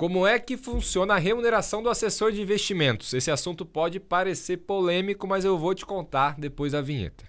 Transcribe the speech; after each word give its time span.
Como 0.00 0.26
é 0.26 0.38
que 0.38 0.56
funciona 0.56 1.12
a 1.12 1.18
remuneração 1.18 1.82
do 1.82 1.90
assessor 1.90 2.32
de 2.32 2.40
investimentos? 2.40 3.12
Esse 3.12 3.30
assunto 3.30 3.66
pode 3.66 4.00
parecer 4.00 4.56
polêmico, 4.56 5.26
mas 5.26 5.44
eu 5.44 5.58
vou 5.58 5.74
te 5.74 5.84
contar 5.84 6.40
depois 6.40 6.72
da 6.72 6.80
vinheta. 6.80 7.28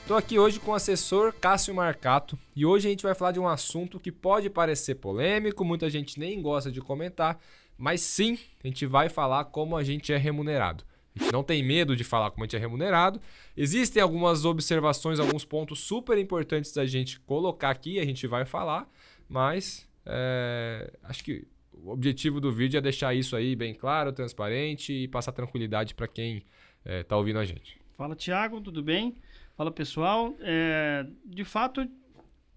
Estou 0.00 0.16
aqui 0.16 0.38
hoje 0.38 0.58
com 0.58 0.70
o 0.70 0.74
assessor 0.74 1.34
Cássio 1.34 1.74
Marcato 1.74 2.38
e 2.56 2.64
hoje 2.64 2.88
a 2.88 2.90
gente 2.90 3.02
vai 3.02 3.14
falar 3.14 3.32
de 3.32 3.38
um 3.38 3.46
assunto 3.46 4.00
que 4.00 4.10
pode 4.10 4.48
parecer 4.48 4.94
polêmico, 4.94 5.62
muita 5.62 5.90
gente 5.90 6.18
nem 6.18 6.40
gosta 6.40 6.72
de 6.72 6.80
comentar, 6.80 7.38
mas 7.76 8.00
sim, 8.00 8.38
a 8.64 8.66
gente 8.66 8.86
vai 8.86 9.10
falar 9.10 9.44
como 9.44 9.76
a 9.76 9.84
gente 9.84 10.10
é 10.10 10.16
remunerado. 10.16 10.88
Não 11.32 11.42
tem 11.42 11.62
medo 11.62 11.96
de 11.96 12.04
falar 12.04 12.30
como 12.30 12.44
a 12.44 12.46
gente 12.46 12.56
é 12.56 12.58
remunerado. 12.58 13.20
Existem 13.56 14.02
algumas 14.02 14.44
observações, 14.44 15.18
alguns 15.18 15.44
pontos 15.44 15.80
super 15.80 16.18
importantes 16.18 16.72
da 16.72 16.86
gente 16.86 17.20
colocar 17.20 17.70
aqui, 17.70 17.98
a 17.98 18.04
gente 18.04 18.26
vai 18.26 18.44
falar, 18.44 18.88
mas 19.28 19.88
é, 20.06 20.92
acho 21.02 21.22
que 21.24 21.46
o 21.72 21.90
objetivo 21.90 22.40
do 22.40 22.50
vídeo 22.50 22.78
é 22.78 22.80
deixar 22.80 23.14
isso 23.14 23.36
aí 23.36 23.54
bem 23.54 23.74
claro, 23.74 24.12
transparente 24.12 24.92
e 24.92 25.08
passar 25.08 25.32
tranquilidade 25.32 25.94
para 25.94 26.08
quem 26.08 26.38
está 26.38 26.46
é, 26.84 27.02
tá 27.02 27.16
ouvindo 27.16 27.38
a 27.38 27.44
gente. 27.44 27.78
Fala, 27.96 28.14
Tiago, 28.14 28.60
tudo 28.60 28.82
bem? 28.82 29.16
Fala 29.56 29.70
pessoal, 29.70 30.34
é, 30.40 31.06
de 31.24 31.44
fato 31.44 31.88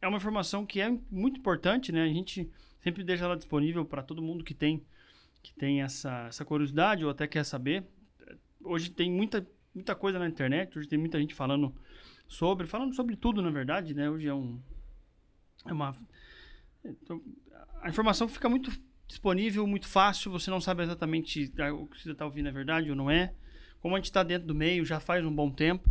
é 0.02 0.08
uma 0.08 0.18
informação 0.18 0.66
que 0.66 0.80
é 0.80 0.90
muito 1.10 1.40
importante, 1.40 1.92
né? 1.92 2.04
A 2.04 2.08
gente 2.08 2.50
sempre 2.80 3.04
deixa 3.04 3.26
ela 3.26 3.36
disponível 3.36 3.86
para 3.86 4.02
todo 4.02 4.22
mundo 4.22 4.44
que 4.44 4.54
tem 4.54 4.84
que 5.42 5.54
tem 5.54 5.82
essa, 5.82 6.28
essa 6.28 6.46
curiosidade 6.46 7.04
ou 7.04 7.10
até 7.10 7.28
quer 7.28 7.44
saber. 7.44 7.84
Hoje 8.64 8.90
tem 8.90 9.12
muita, 9.12 9.46
muita 9.74 9.96
coisa 9.96 10.20
na 10.20 10.28
internet, 10.28 10.78
hoje 10.78 10.88
tem 10.88 11.00
muita 11.00 11.20
gente 11.20 11.34
falando 11.34 11.74
sobre, 12.28 12.68
falando 12.68 12.94
sobre 12.96 13.16
tudo 13.16 13.42
na 13.42 13.50
verdade, 13.50 13.94
né? 13.94 14.10
Hoje 14.10 14.28
é 14.28 14.34
um 14.34 14.60
é 15.66 15.74
uma 15.74 15.96
então, 16.84 17.22
a 17.82 17.90
informação 17.90 18.28
fica 18.28 18.50
muito 18.50 18.72
disponível, 19.08 19.68
muito 19.68 19.88
fácil, 19.88 20.32
você 20.32 20.50
não 20.50 20.62
sabe 20.62 20.84
exatamente 20.84 21.52
o 21.74 21.86
que 21.88 22.02
você 22.02 22.12
está 22.12 22.26
ouvindo 22.26 22.50
é 22.50 22.52
verdade 22.52 22.90
ou 22.90 22.96
não 22.96 23.10
é. 23.10 23.34
Como 23.82 23.96
a 23.96 23.98
gente 24.00 24.06
está 24.06 24.24
dentro 24.24 24.48
do 24.48 24.56
meio 24.56 24.86
já 24.86 25.00
faz 25.00 25.26
um 25.26 25.34
bom 25.34 25.52
tempo, 25.52 25.90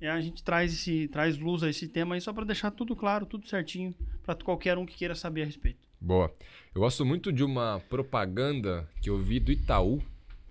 e 0.00 0.06
a 0.06 0.20
gente 0.20 0.42
traz, 0.42 0.72
esse, 0.72 1.08
traz 1.08 1.38
luz 1.38 1.62
a 1.62 1.70
esse 1.70 1.88
tema 1.88 2.14
aí 2.14 2.20
só 2.20 2.32
para 2.32 2.44
deixar 2.44 2.70
tudo 2.70 2.94
claro, 2.96 3.24
tudo 3.24 3.48
certinho, 3.48 3.94
para 4.22 4.34
qualquer 4.34 4.76
um 4.76 4.84
que 4.84 4.96
queira 4.96 5.14
saber 5.14 5.42
a 5.42 5.46
respeito. 5.46 5.88
Boa. 6.00 6.34
Eu 6.74 6.82
gosto 6.82 7.04
muito 7.06 7.32
de 7.32 7.42
uma 7.42 7.80
propaganda 7.88 8.88
que 9.00 9.08
eu 9.08 9.18
vi 9.18 9.40
do 9.40 9.52
Itaú. 9.52 10.02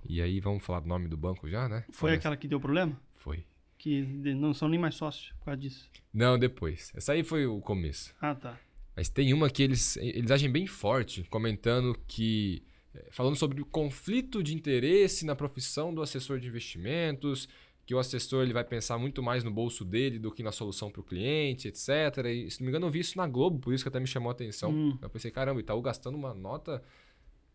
E 0.08 0.22
aí 0.22 0.40
vamos 0.40 0.64
falar 0.64 0.82
do 0.82 0.88
nome 0.88 1.08
do 1.08 1.18
banco 1.18 1.50
já, 1.50 1.68
né? 1.68 1.86
Foi 1.92 2.12
Olha. 2.12 2.18
aquela 2.18 2.38
que 2.38 2.48
deu 2.48 2.60
problema? 2.60 3.00
Foi. 3.16 3.46
Que 3.78 4.02
não 4.02 4.54
são 4.54 4.70
nem 4.70 4.80
mais 4.80 4.96
sócios 4.96 5.32
por 5.40 5.46
causa 5.46 5.60
disso. 5.60 5.90
Não, 6.14 6.38
depois. 6.38 6.92
Essa 6.96 7.14
aí 7.14 7.24
foi 7.24 7.46
o 7.46 7.60
começo. 7.60 8.14
Ah, 8.22 8.36
tá. 8.36 8.58
Mas 8.96 9.10
tem 9.10 9.34
uma 9.34 9.50
que 9.50 9.64
eles, 9.64 9.98
eles 9.98 10.32
agem 10.32 10.52
bem 10.52 10.68
forte, 10.68 11.24
comentando 11.24 11.98
que. 12.08 12.64
Eh, 12.94 13.08
falando 13.12 13.36
sobre 13.36 13.62
o 13.62 13.66
conflito 13.66 14.44
de 14.44 14.54
interesse 14.54 15.26
na 15.26 15.36
profissão 15.36 15.94
do 15.94 16.02
assessor 16.02 16.40
de 16.40 16.48
investimentos, 16.48 17.50
que 17.86 17.94
o 17.94 18.00
assessor 18.00 18.44
ele 18.44 18.54
vai 18.54 18.64
pensar 18.64 18.98
muito 18.98 19.22
mais 19.22 19.44
no 19.44 19.52
bolso 19.52 19.84
dele 19.84 20.20
do 20.20 20.32
que 20.32 20.44
na 20.44 20.52
solução 20.52 20.90
para 20.90 21.02
o 21.02 21.04
cliente, 21.04 21.68
etc. 21.68 21.90
E, 22.28 22.50
se 22.50 22.62
não 22.62 22.66
me 22.66 22.70
engano, 22.70 22.88
eu 22.88 22.92
vi 22.92 23.00
isso 23.00 23.18
na 23.18 23.28
Globo, 23.28 23.60
por 23.60 23.74
isso 23.74 23.84
que 23.84 23.90
até 23.90 24.00
me 24.00 24.08
chamou 24.08 24.30
a 24.30 24.34
atenção. 24.34 24.72
Hum. 24.72 24.98
Eu 25.02 25.10
pensei, 25.10 25.32
caramba, 25.32 25.60
Itaú 25.60 25.82
gastando 25.82 26.16
uma 26.16 26.34
nota 26.34 26.82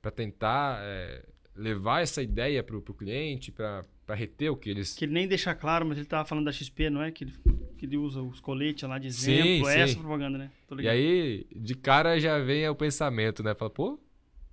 para 0.02 0.10
tentar 0.10 0.80
é, 0.82 1.24
levar 1.58 2.02
essa 2.02 2.22
ideia 2.22 2.62
para 2.62 2.76
o 2.76 2.82
cliente, 2.82 3.50
para 3.50 3.84
reter 4.14 4.50
o 4.50 4.56
que 4.56 4.70
eles... 4.70 4.94
Que 4.94 5.04
ele 5.04 5.12
nem 5.12 5.26
deixa 5.26 5.54
claro, 5.54 5.84
mas 5.84 5.98
ele 5.98 6.06
estava 6.06 6.24
falando 6.24 6.44
da 6.44 6.52
XP, 6.52 6.88
não 6.88 7.02
é? 7.02 7.10
Que 7.10 7.24
ele, 7.24 7.32
que 7.76 7.84
ele 7.84 7.96
usa 7.96 8.22
os 8.22 8.40
coletes 8.40 8.88
lá 8.88 8.98
de 8.98 9.08
exemplo, 9.08 9.66
sim, 9.66 9.68
é 9.68 9.72
sim. 9.74 9.80
essa 9.80 9.98
propaganda, 9.98 10.38
né? 10.38 10.50
E 10.78 10.88
aí, 10.88 11.46
de 11.54 11.74
cara 11.74 12.18
já 12.20 12.38
vem 12.38 12.66
o 12.68 12.74
pensamento, 12.74 13.42
né? 13.42 13.54
Fala, 13.54 13.70
pô, 13.70 13.98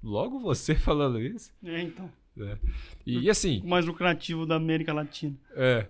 logo 0.02 0.40
você 0.40 0.74
falando 0.76 1.22
isso? 1.22 1.54
É, 1.64 1.82
então. 1.82 2.12
É. 2.38 2.58
E, 3.06 3.20
e, 3.20 3.30
assim. 3.30 3.62
O 3.64 3.68
mais 3.68 3.86
lucrativo 3.86 4.46
da 4.46 4.56
América 4.56 4.92
Latina. 4.92 5.38
É. 5.56 5.88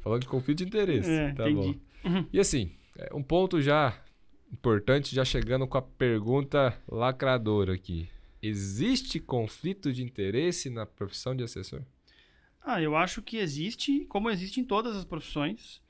Falando 0.00 0.22
de 0.22 0.28
conflito 0.28 0.58
de 0.58 0.64
interesse. 0.64 1.10
É, 1.10 1.32
tá 1.32 1.50
entendi. 1.50 1.78
bom. 2.04 2.10
Uhum. 2.10 2.26
E 2.32 2.38
assim, 2.38 2.70
é, 2.96 3.10
um 3.14 3.22
ponto 3.22 3.60
já 3.60 3.98
importante, 4.52 5.14
já 5.14 5.24
chegando 5.24 5.66
com 5.66 5.76
a 5.76 5.82
pergunta 5.82 6.78
lacradora 6.88 7.74
aqui. 7.74 8.08
Existe 8.46 9.18
conflito 9.20 9.92
de 9.92 10.02
interesse 10.02 10.68
na 10.68 10.84
profissão 10.84 11.34
de 11.34 11.42
assessor? 11.42 11.82
Ah, 12.62 12.80
eu 12.80 12.96
acho 12.96 13.22
que 13.22 13.36
existe, 13.36 14.04
como 14.06 14.30
existe 14.30 14.60
em 14.60 14.64
todas 14.64 14.96
as 14.96 15.04
profissões. 15.04 15.82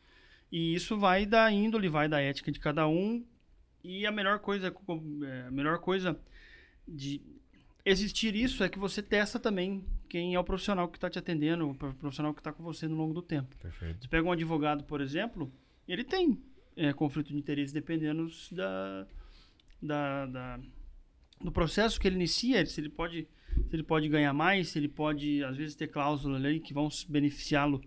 E 0.51 0.75
isso 0.75 0.99
vai 0.99 1.27
da 1.27 1.51
índole, 1.51 1.89
vai 1.89 2.09
da 2.09 2.21
ética 2.21 2.53
de 2.53 2.61
cada 2.61 2.87
um. 2.87 3.25
E 3.83 4.07
a 4.07 4.13
melhor 4.13 4.39
coisa, 4.39 4.69
é, 4.69 5.47
a 5.49 5.51
melhor 5.51 5.79
coisa 5.79 6.19
de, 6.87 7.21
existir 7.85 8.35
isso 8.35 8.65
é 8.65 8.69
que 8.69 8.79
você 8.79 9.03
testa 9.03 9.39
também 9.39 9.85
quem 10.09 10.35
é 10.35 10.41
o 10.41 10.45
profissional 10.45 10.89
que 10.89 10.97
está 10.97 11.11
te 11.11 11.19
atendendo, 11.19 11.69
o 11.69 11.75
profissional 11.75 12.33
que 12.33 12.41
está 12.41 12.53
com 12.53 12.63
você 12.63 12.89
no 12.89 12.97
longo 12.97 13.13
do 13.13 13.23
tempo. 13.23 13.55
Perfeito. 13.57 14.03
Você 14.03 14.09
pega 14.09 14.27
um 14.27 14.33
advogado, 14.33 14.85
por 14.85 15.01
exemplo, 15.01 15.53
ele 15.87 16.05
tem 16.05 16.41
é, 16.77 16.93
conflito 16.93 17.29
de 17.29 17.37
interesse 17.37 17.75
dependendo 17.75 18.29
da, 18.53 19.07
da, 19.83 20.27
da, 20.27 20.61
do 21.45 21.53
processo 21.53 22.01
que 22.01 22.09
ele 22.09 22.17
inicia, 22.17 22.65
se 22.67 22.81
ele 22.81 22.89
pode 22.89 23.29
se 23.55 23.77
ele 23.77 23.85
pode 23.85 24.09
ganhar 24.09 24.33
mais, 24.33 24.71
se 24.71 24.79
ele 24.79 24.89
pode 24.89 25.45
às 25.45 25.57
vezes 25.57 25.77
ter 25.77 25.87
cláusulas 25.87 26.45
ali 26.45 26.59
que 26.59 26.75
vão 26.75 26.89
beneficiá-lo 27.09 27.81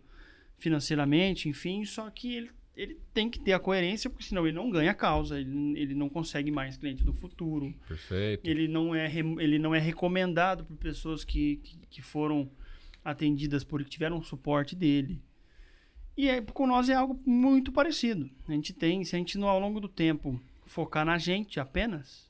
financeiramente, 0.58 1.50
enfim, 1.50 1.84
só 1.84 2.10
que 2.10 2.34
ele 2.34 2.52
ele 2.78 3.00
tem 3.12 3.28
que 3.28 3.40
ter 3.40 3.54
a 3.54 3.60
coerência, 3.60 4.08
porque 4.08 4.24
senão 4.24 4.46
ele 4.46 4.56
não 4.56 4.70
ganha 4.70 4.94
causa, 4.94 5.40
ele, 5.40 5.80
ele 5.80 5.96
não 5.96 6.08
consegue 6.08 6.52
mais 6.52 6.78
clientes 6.78 7.04
no 7.04 7.12
futuro. 7.12 7.74
Perfeito. 7.88 8.48
Ele 8.48 8.68
não 8.68 8.94
é, 8.94 9.12
ele 9.12 9.58
não 9.58 9.74
é 9.74 9.80
recomendado 9.80 10.64
por 10.64 10.78
pessoas 10.78 11.24
que, 11.24 11.56
que, 11.64 11.80
que 11.90 12.02
foram 12.04 12.48
atendidas 13.04 13.64
por 13.64 13.84
que 13.84 13.90
tiveram 13.90 14.22
suporte 14.22 14.76
dele. 14.76 15.20
E 16.16 16.30
é, 16.30 16.40
com 16.40 16.68
nós 16.68 16.88
é 16.88 16.94
algo 16.94 17.20
muito 17.26 17.72
parecido. 17.72 18.30
A 18.48 18.52
gente 18.52 18.74
tem, 18.74 19.04
se 19.04 19.16
a 19.16 19.20
gente 19.20 19.40
não 19.40 19.48
ao 19.48 19.60
longo 19.60 19.80
do 19.80 19.90
tempo 19.90 20.40
focar 20.68 21.04
na 21.04 21.18
gente 21.18 21.60
apenas, 21.60 22.27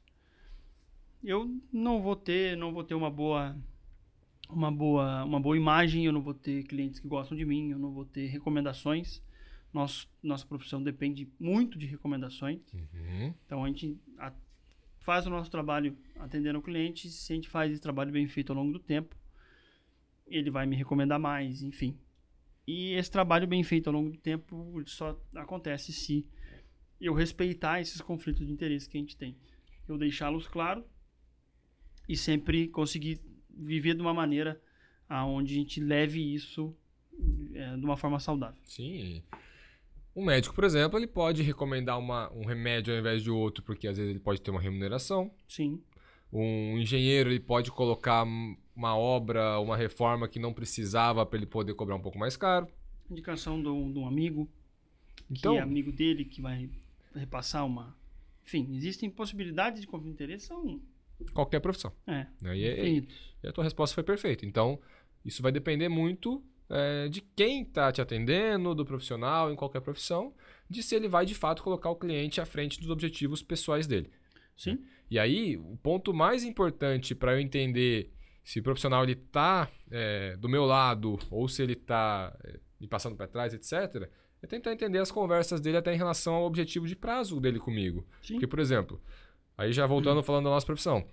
eu 1.23 1.49
não 1.71 2.01
vou 2.01 2.15
ter, 2.15 2.55
não 2.57 2.73
vou 2.73 2.83
ter 2.83 2.95
uma 2.95 3.09
boa 3.09 3.55
uma 4.49 4.71
boa 4.71 5.25
uma 5.25 5.39
boa 5.39 5.57
imagem, 5.57 6.05
eu 6.05 6.13
não 6.13 6.21
vou 6.21 6.33
ter 6.33 6.63
clientes 6.63 6.99
que 6.99 7.07
gostam 7.07 7.37
de 7.37 7.45
mim, 7.45 7.71
eu 7.71 7.79
não 7.79 7.91
vou 7.91 8.05
ter 8.05 8.27
recomendações 8.27 9.21
nosso, 9.73 10.09
nossa 10.23 10.45
profissão 10.45 10.81
depende 10.81 11.29
muito 11.39 11.77
de 11.77 11.85
recomendações. 11.85 12.61
Uhum. 12.73 13.33
Então 13.45 13.63
a 13.63 13.67
gente 13.67 13.97
a, 14.17 14.33
faz 14.99 15.27
o 15.27 15.29
nosso 15.29 15.51
trabalho 15.51 15.97
atendendo 16.15 16.59
o 16.59 16.61
cliente. 16.61 17.09
Se 17.09 17.31
a 17.31 17.35
gente 17.35 17.49
faz 17.49 17.71
esse 17.71 17.81
trabalho 17.81 18.11
bem 18.11 18.27
feito 18.27 18.51
ao 18.51 18.57
longo 18.57 18.73
do 18.73 18.79
tempo, 18.79 19.15
ele 20.25 20.49
vai 20.49 20.65
me 20.65 20.75
recomendar 20.75 21.19
mais, 21.19 21.61
enfim. 21.61 21.97
E 22.65 22.93
esse 22.93 23.09
trabalho 23.09 23.47
bem 23.47 23.63
feito 23.63 23.87
ao 23.87 23.93
longo 23.93 24.09
do 24.09 24.17
tempo 24.17 24.81
só 24.85 25.17
acontece 25.35 25.93
se 25.93 26.27
eu 26.99 27.13
respeitar 27.13 27.79
esses 27.79 28.01
conflitos 28.01 28.45
de 28.45 28.51
interesse 28.51 28.89
que 28.89 28.97
a 28.97 28.99
gente 28.99 29.15
tem. 29.15 29.37
Eu 29.87 29.97
deixá-los 29.97 30.47
claros 30.47 30.83
e 32.07 32.15
sempre 32.15 32.67
conseguir 32.67 33.19
viver 33.49 33.95
de 33.95 34.01
uma 34.01 34.13
maneira 34.13 34.61
aonde 35.09 35.53
a 35.53 35.57
gente 35.57 35.79
leve 35.79 36.33
isso 36.33 36.75
é, 37.53 37.75
de 37.75 37.83
uma 37.83 37.97
forma 37.97 38.19
saudável. 38.19 38.59
Sim. 38.65 39.23
Um 40.15 40.25
médico, 40.25 40.55
por 40.55 40.63
exemplo, 40.63 40.97
ele 40.97 41.07
pode 41.07 41.43
recomendar 41.43 41.97
uma, 41.99 42.31
um 42.33 42.45
remédio 42.45 42.93
ao 42.93 42.99
invés 42.99 43.21
de 43.21 43.29
outro, 43.29 43.63
porque 43.63 43.87
às 43.87 43.97
vezes 43.97 44.09
ele 44.09 44.19
pode 44.19 44.41
ter 44.41 44.51
uma 44.51 44.61
remuneração. 44.61 45.31
Sim. 45.47 45.81
Um 46.31 46.77
engenheiro 46.77 47.29
ele 47.29 47.39
pode 47.39 47.71
colocar 47.71 48.25
uma 48.75 48.97
obra, 48.97 49.59
uma 49.59 49.77
reforma 49.77 50.27
que 50.27 50.39
não 50.39 50.53
precisava 50.53 51.25
para 51.25 51.37
ele 51.37 51.45
poder 51.45 51.73
cobrar 51.73 51.95
um 51.95 52.01
pouco 52.01 52.17
mais 52.17 52.35
caro. 52.35 52.67
Indicação 53.09 53.61
de 53.61 53.69
um, 53.69 53.91
de 53.91 53.99
um 53.99 54.07
amigo, 54.07 54.49
então, 55.29 55.53
que 55.53 55.59
é 55.59 55.61
amigo 55.61 55.91
dele, 55.91 56.25
que 56.25 56.41
vai 56.41 56.69
repassar 57.15 57.65
uma. 57.65 57.95
Enfim, 58.45 58.75
existem 58.75 59.09
possibilidades 59.09 59.81
de 59.81 59.87
conflito 59.87 60.07
de 60.07 60.23
interesse, 60.23 60.47
são. 60.47 60.81
Qualquer 61.33 61.59
profissão. 61.59 61.91
É. 62.05 62.27
Né? 62.41 62.57
E, 62.57 62.65
e, 62.65 63.07
e 63.43 63.47
a 63.47 63.51
tua 63.51 63.63
resposta 63.63 63.93
foi 63.93 64.03
perfeita. 64.03 64.45
Então, 64.45 64.79
isso 65.23 65.41
vai 65.41 65.51
depender 65.51 65.89
muito 65.89 66.43
é, 66.69 67.07
de 67.07 67.21
quem 67.21 67.63
está 67.63 67.91
te 67.91 68.01
atendendo, 68.01 68.75
do 68.75 68.85
profissional, 68.85 69.51
em 69.51 69.55
qualquer 69.55 69.81
profissão, 69.81 70.33
de 70.69 70.83
se 70.83 70.95
ele 70.95 71.07
vai 71.07 71.25
de 71.25 71.33
fato 71.33 71.63
colocar 71.63 71.89
o 71.89 71.95
cliente 71.95 72.41
à 72.41 72.45
frente 72.45 72.79
dos 72.79 72.89
objetivos 72.89 73.41
pessoais 73.41 73.87
dele. 73.87 74.11
Sim. 74.55 74.83
E 75.09 75.17
aí, 75.17 75.57
o 75.57 75.77
ponto 75.77 76.13
mais 76.13 76.43
importante 76.43 77.15
para 77.15 77.33
eu 77.33 77.39
entender 77.39 78.11
se 78.43 78.59
o 78.59 78.63
profissional 78.63 79.03
ele 79.03 79.13
está 79.13 79.69
é, 79.91 80.35
do 80.37 80.49
meu 80.49 80.65
lado 80.65 81.19
ou 81.29 81.47
se 81.47 81.61
ele 81.61 81.73
está 81.73 82.35
é, 82.43 82.59
me 82.79 82.87
passando 82.87 83.15
para 83.15 83.27
trás, 83.27 83.53
etc., 83.53 84.09
é 84.41 84.45
tentar 84.45 84.71
entender 84.71 84.99
as 84.99 85.11
conversas 85.11 85.59
dele 85.59 85.77
até 85.77 85.93
em 85.93 85.97
relação 85.97 86.35
ao 86.35 86.45
objetivo 86.45 86.85
de 86.85 86.95
prazo 86.95 87.39
dele 87.39 87.59
comigo. 87.59 88.05
Sim. 88.21 88.33
Porque, 88.35 88.47
por 88.47 88.59
exemplo, 88.59 89.01
aí 89.57 89.73
já 89.73 89.85
voltando 89.85 90.21
falando 90.23 90.45
da 90.45 90.51
nossa 90.51 90.65
profissão, 90.65 91.05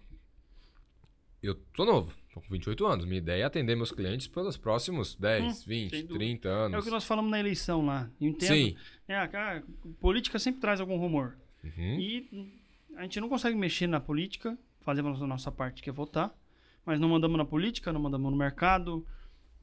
eu 1.42 1.54
tô 1.74 1.84
novo, 1.84 2.14
Tô 2.34 2.40
com 2.40 2.48
28 2.50 2.84
anos. 2.84 3.04
Minha 3.04 3.18
ideia 3.18 3.42
é 3.42 3.46
atender 3.46 3.76
meus 3.76 3.92
clientes 3.92 4.26
pelos 4.26 4.56
próximos 4.56 5.14
10, 5.14 5.44
Hum, 5.44 5.64
20, 5.68 5.90
sem 5.90 6.00
dúvida. 6.00 6.18
30 6.18 6.48
anos. 6.48 6.74
É 6.74 6.78
o 6.80 6.82
que 6.82 6.90
nós 6.90 7.04
falamos 7.04 7.30
na 7.30 7.38
eleição 7.38 7.86
lá. 7.86 8.10
Eu 8.20 8.28
entendo. 8.28 8.48
Sim. 8.48 8.76
É, 9.06 9.24
cara, 9.28 9.62
política 10.00 10.36
sempre 10.40 10.60
traz 10.60 10.80
algum 10.80 10.96
rumor. 10.98 11.36
Uhum. 11.62 12.00
E 12.00 12.50
a 12.96 13.02
gente 13.02 13.20
não 13.20 13.28
consegue 13.28 13.56
mexer 13.56 13.86
na 13.86 14.00
política, 14.00 14.58
fazemos 14.80 15.22
a 15.22 15.26
nossa 15.28 15.52
parte 15.52 15.80
que 15.80 15.88
é 15.88 15.92
votar, 15.92 16.36
mas 16.84 16.98
não 16.98 17.08
mandamos 17.08 17.38
na 17.38 17.44
política, 17.44 17.92
não 17.92 18.00
mandamos 18.00 18.28
no 18.32 18.36
mercado. 18.36 19.06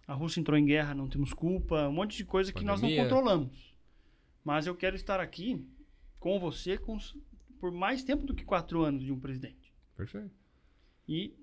A 0.07 0.13
Rússia 0.13 0.39
entrou 0.39 0.57
em 0.57 0.65
guerra, 0.65 0.95
não 0.95 1.09
temos 1.09 1.33
culpa, 1.33 1.89
um 1.89 1.91
monte 1.91 2.15
de 2.15 2.23
coisa 2.23 2.53
que 2.53 2.63
nós 2.63 2.81
não 2.81 2.87
Pandemia. 2.87 3.03
controlamos. 3.03 3.75
Mas 4.45 4.65
eu 4.65 4.75
quero 4.75 4.95
estar 4.95 5.19
aqui 5.19 5.67
com 6.21 6.39
você 6.39 6.77
com 6.77 6.97
por 7.61 7.71
mais 7.71 8.03
tempo 8.03 8.25
do 8.25 8.33
que 8.33 8.43
quatro 8.43 8.81
anos 8.83 9.03
de 9.03 9.11
um 9.13 9.19
presidente. 9.19 9.71
Perfeito. 9.95 10.31
E 11.07 11.33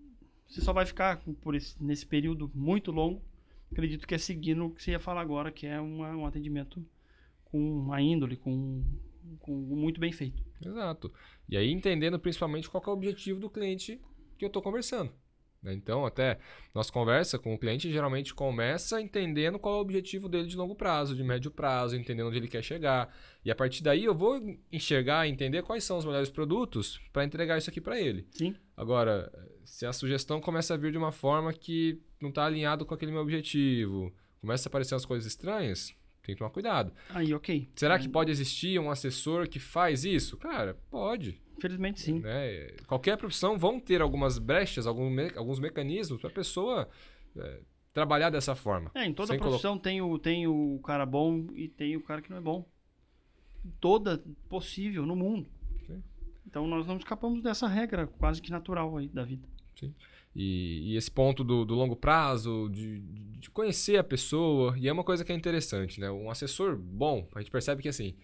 você 0.48 0.60
só 0.60 0.72
vai 0.72 0.84
ficar 0.84 1.22
por 1.40 1.54
esse, 1.54 1.80
nesse 1.82 2.04
período 2.04 2.50
muito 2.54 2.90
longo. 2.90 3.22
Acredito 3.70 4.06
que 4.06 4.14
é 4.14 4.18
seguindo 4.18 4.66
o 4.66 4.70
que 4.74 4.82
você 4.82 4.90
ia 4.90 4.98
falar 5.00 5.20
agora, 5.20 5.52
que 5.52 5.66
é 5.66 5.80
uma- 5.80 6.16
um 6.16 6.26
atendimento 6.26 6.84
com 7.44 7.58
uma 7.80 8.00
índole, 8.02 8.36
com, 8.36 8.82
com 9.38 9.52
muito 9.54 10.00
bem 10.00 10.10
feito. 10.10 10.42
Exato. 10.60 11.12
E 11.48 11.56
aí 11.56 11.70
entendendo 11.70 12.18
principalmente 12.18 12.68
qual 12.68 12.82
é 12.84 12.90
o 12.90 12.92
objetivo 12.92 13.38
do 13.38 13.48
cliente 13.48 14.00
que 14.36 14.44
eu 14.44 14.48
estou 14.48 14.60
conversando. 14.62 15.12
Né? 15.62 15.72
Então, 15.72 16.06
até 16.06 16.38
nossa 16.74 16.92
conversa 16.92 17.38
com 17.38 17.54
o 17.54 17.58
cliente 17.58 17.90
geralmente 17.90 18.34
começa 18.34 19.00
entendendo 19.00 19.58
qual 19.58 19.74
é 19.74 19.78
o 19.78 19.80
objetivo 19.80 20.28
dele 20.28 20.46
de 20.46 20.56
longo 20.56 20.74
prazo, 20.74 21.16
de 21.16 21.24
médio 21.24 21.50
prazo, 21.50 21.96
entendendo 21.96 22.28
onde 22.28 22.38
ele 22.38 22.48
quer 22.48 22.62
chegar. 22.62 23.14
E 23.44 23.50
a 23.50 23.54
partir 23.54 23.82
daí 23.82 24.04
eu 24.04 24.14
vou 24.14 24.40
enxergar 24.70 25.26
e 25.26 25.30
entender 25.30 25.62
quais 25.62 25.84
são 25.84 25.98
os 25.98 26.04
melhores 26.04 26.30
produtos 26.30 27.00
para 27.12 27.24
entregar 27.24 27.58
isso 27.58 27.70
aqui 27.70 27.80
para 27.80 28.00
ele. 28.00 28.26
Sim. 28.30 28.54
Agora, 28.76 29.30
se 29.64 29.84
a 29.84 29.92
sugestão 29.92 30.40
começa 30.40 30.74
a 30.74 30.76
vir 30.76 30.92
de 30.92 30.98
uma 30.98 31.12
forma 31.12 31.52
que 31.52 32.00
não 32.20 32.28
está 32.28 32.46
alinhado 32.46 32.86
com 32.86 32.94
aquele 32.94 33.12
meu 33.12 33.22
objetivo, 33.22 34.12
começa 34.40 34.68
a 34.68 34.70
aparecer 34.70 34.94
umas 34.94 35.06
coisas 35.06 35.26
estranhas, 35.26 35.94
tem 36.28 36.34
que 36.34 36.38
tomar 36.40 36.50
cuidado. 36.50 36.92
Aí, 37.08 37.32
ok. 37.32 37.70
Será 37.74 37.98
que 37.98 38.06
pode 38.06 38.30
existir 38.30 38.78
um 38.78 38.90
assessor 38.90 39.48
que 39.48 39.58
faz 39.58 40.04
isso? 40.04 40.36
Cara, 40.36 40.76
pode. 40.90 41.40
Infelizmente, 41.56 42.00
sim. 42.00 42.20
né? 42.20 42.66
Qualquer 42.86 43.16
profissão 43.16 43.58
vão 43.58 43.80
ter 43.80 44.02
algumas 44.02 44.38
brechas, 44.38 44.86
algum 44.86 45.08
me- 45.08 45.32
alguns 45.34 45.58
mecanismos 45.58 46.20
para 46.20 46.28
a 46.28 46.32
pessoa 46.32 46.88
é, 47.34 47.60
trabalhar 47.94 48.28
dessa 48.28 48.54
forma. 48.54 48.90
É, 48.94 49.06
em 49.06 49.14
toda 49.14 49.36
profissão 49.38 49.78
tem, 49.78 50.02
o, 50.02 50.18
tem 50.18 50.46
o 50.46 50.78
cara 50.84 51.06
bom 51.06 51.46
e 51.54 51.66
tem 51.66 51.96
o 51.96 52.02
cara 52.02 52.20
que 52.20 52.28
não 52.30 52.36
é 52.36 52.42
bom. 52.42 52.68
Toda 53.80 54.22
possível 54.50 55.06
no 55.06 55.16
mundo. 55.16 55.48
Sim. 55.86 56.02
Então 56.46 56.66
nós 56.68 56.86
não 56.86 56.98
escapamos 56.98 57.42
dessa 57.42 57.66
regra 57.66 58.06
quase 58.06 58.42
que 58.42 58.50
natural 58.50 58.98
aí 58.98 59.08
da 59.08 59.24
vida. 59.24 59.48
E, 60.40 60.92
e 60.92 60.96
esse 60.96 61.10
ponto 61.10 61.42
do, 61.42 61.64
do 61.64 61.74
longo 61.74 61.96
prazo, 61.96 62.68
de, 62.70 63.00
de 63.40 63.50
conhecer 63.50 63.96
a 63.96 64.04
pessoa, 64.04 64.78
e 64.78 64.86
é 64.86 64.92
uma 64.92 65.02
coisa 65.02 65.24
que 65.24 65.32
é 65.32 65.34
interessante, 65.34 65.98
né? 65.98 66.08
Um 66.12 66.30
assessor 66.30 66.76
bom, 66.76 67.28
a 67.34 67.40
gente 67.40 67.50
percebe 67.50 67.82
que 67.82 67.88
assim, 67.88 68.14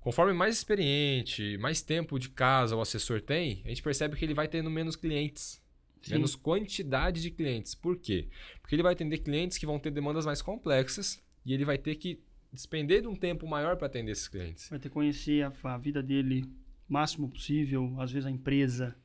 conforme 0.00 0.32
mais 0.32 0.56
experiente, 0.56 1.58
mais 1.58 1.82
tempo 1.82 2.18
de 2.18 2.30
casa 2.30 2.74
o 2.74 2.80
assessor 2.80 3.20
tem, 3.20 3.60
a 3.66 3.68
gente 3.68 3.82
percebe 3.82 4.16
que 4.16 4.24
ele 4.24 4.32
vai 4.32 4.48
tendo 4.48 4.70
menos 4.70 4.96
clientes. 4.96 5.60
Sim. 6.00 6.14
Menos 6.14 6.34
quantidade 6.34 7.20
de 7.20 7.30
clientes. 7.30 7.74
Por 7.74 7.98
quê? 7.98 8.30
Porque 8.62 8.74
ele 8.74 8.82
vai 8.82 8.94
atender 8.94 9.18
clientes 9.18 9.58
que 9.58 9.66
vão 9.66 9.78
ter 9.78 9.90
demandas 9.90 10.24
mais 10.24 10.40
complexas 10.40 11.22
e 11.44 11.52
ele 11.52 11.66
vai 11.66 11.76
ter 11.76 11.96
que 11.96 12.18
despender 12.50 13.02
de 13.02 13.08
um 13.08 13.14
tempo 13.14 13.46
maior 13.46 13.76
para 13.76 13.88
atender 13.88 14.12
esses 14.12 14.26
clientes. 14.26 14.70
Vai 14.70 14.78
ter 14.78 14.88
que 14.88 14.94
conhecer 14.94 15.44
a, 15.44 15.52
a 15.64 15.76
vida 15.76 16.02
dele 16.02 16.44
o 16.88 16.92
máximo 16.94 17.28
possível, 17.28 17.94
às 18.00 18.10
vezes 18.10 18.26
a 18.26 18.30
empresa, 18.30 18.96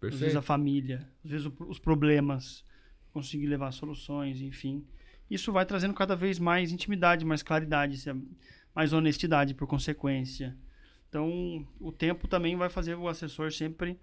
às 0.00 0.10
vezes 0.10 0.18
Perfeito. 0.20 0.38
a 0.38 0.42
família, 0.42 1.08
às 1.24 1.30
vezes 1.30 1.46
o- 1.46 1.52
os 1.68 1.78
problemas, 1.78 2.64
conseguir 3.12 3.46
levar 3.46 3.72
soluções, 3.72 4.40
enfim. 4.40 4.84
Isso 5.30 5.52
vai 5.52 5.66
trazendo 5.66 5.94
cada 5.94 6.14
vez 6.14 6.38
mais 6.38 6.70
intimidade, 6.72 7.24
mais 7.24 7.42
claridade, 7.42 7.96
mais 8.74 8.92
honestidade 8.92 9.54
por 9.54 9.66
consequência. 9.66 10.56
Então, 11.08 11.66
o 11.80 11.90
tempo 11.90 12.28
também 12.28 12.54
vai 12.56 12.68
fazer 12.68 12.94
o 12.94 13.08
assessor 13.08 13.50
sempre 13.52 13.98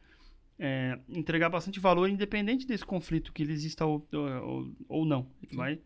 é, 0.57 0.97
entregar 1.09 1.49
bastante 1.49 1.79
valor, 1.79 2.09
independente 2.09 2.65
desse 2.65 2.85
conflito 2.85 3.31
que 3.33 3.43
ele 3.43 3.51
exista 3.53 3.85
ou, 3.85 4.07
ou, 4.13 4.71
ou 4.87 5.05
não. 5.05 5.27
Ele 5.41 5.51
Sim. 5.51 5.57
vai 5.57 5.79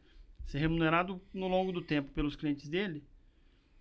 ser 0.45 0.59
remunerado 0.59 1.21
no 1.33 1.47
longo 1.47 1.71
do 1.71 1.81
tempo 1.81 2.11
pelos 2.11 2.35
clientes 2.35 2.69
dele, 2.69 3.03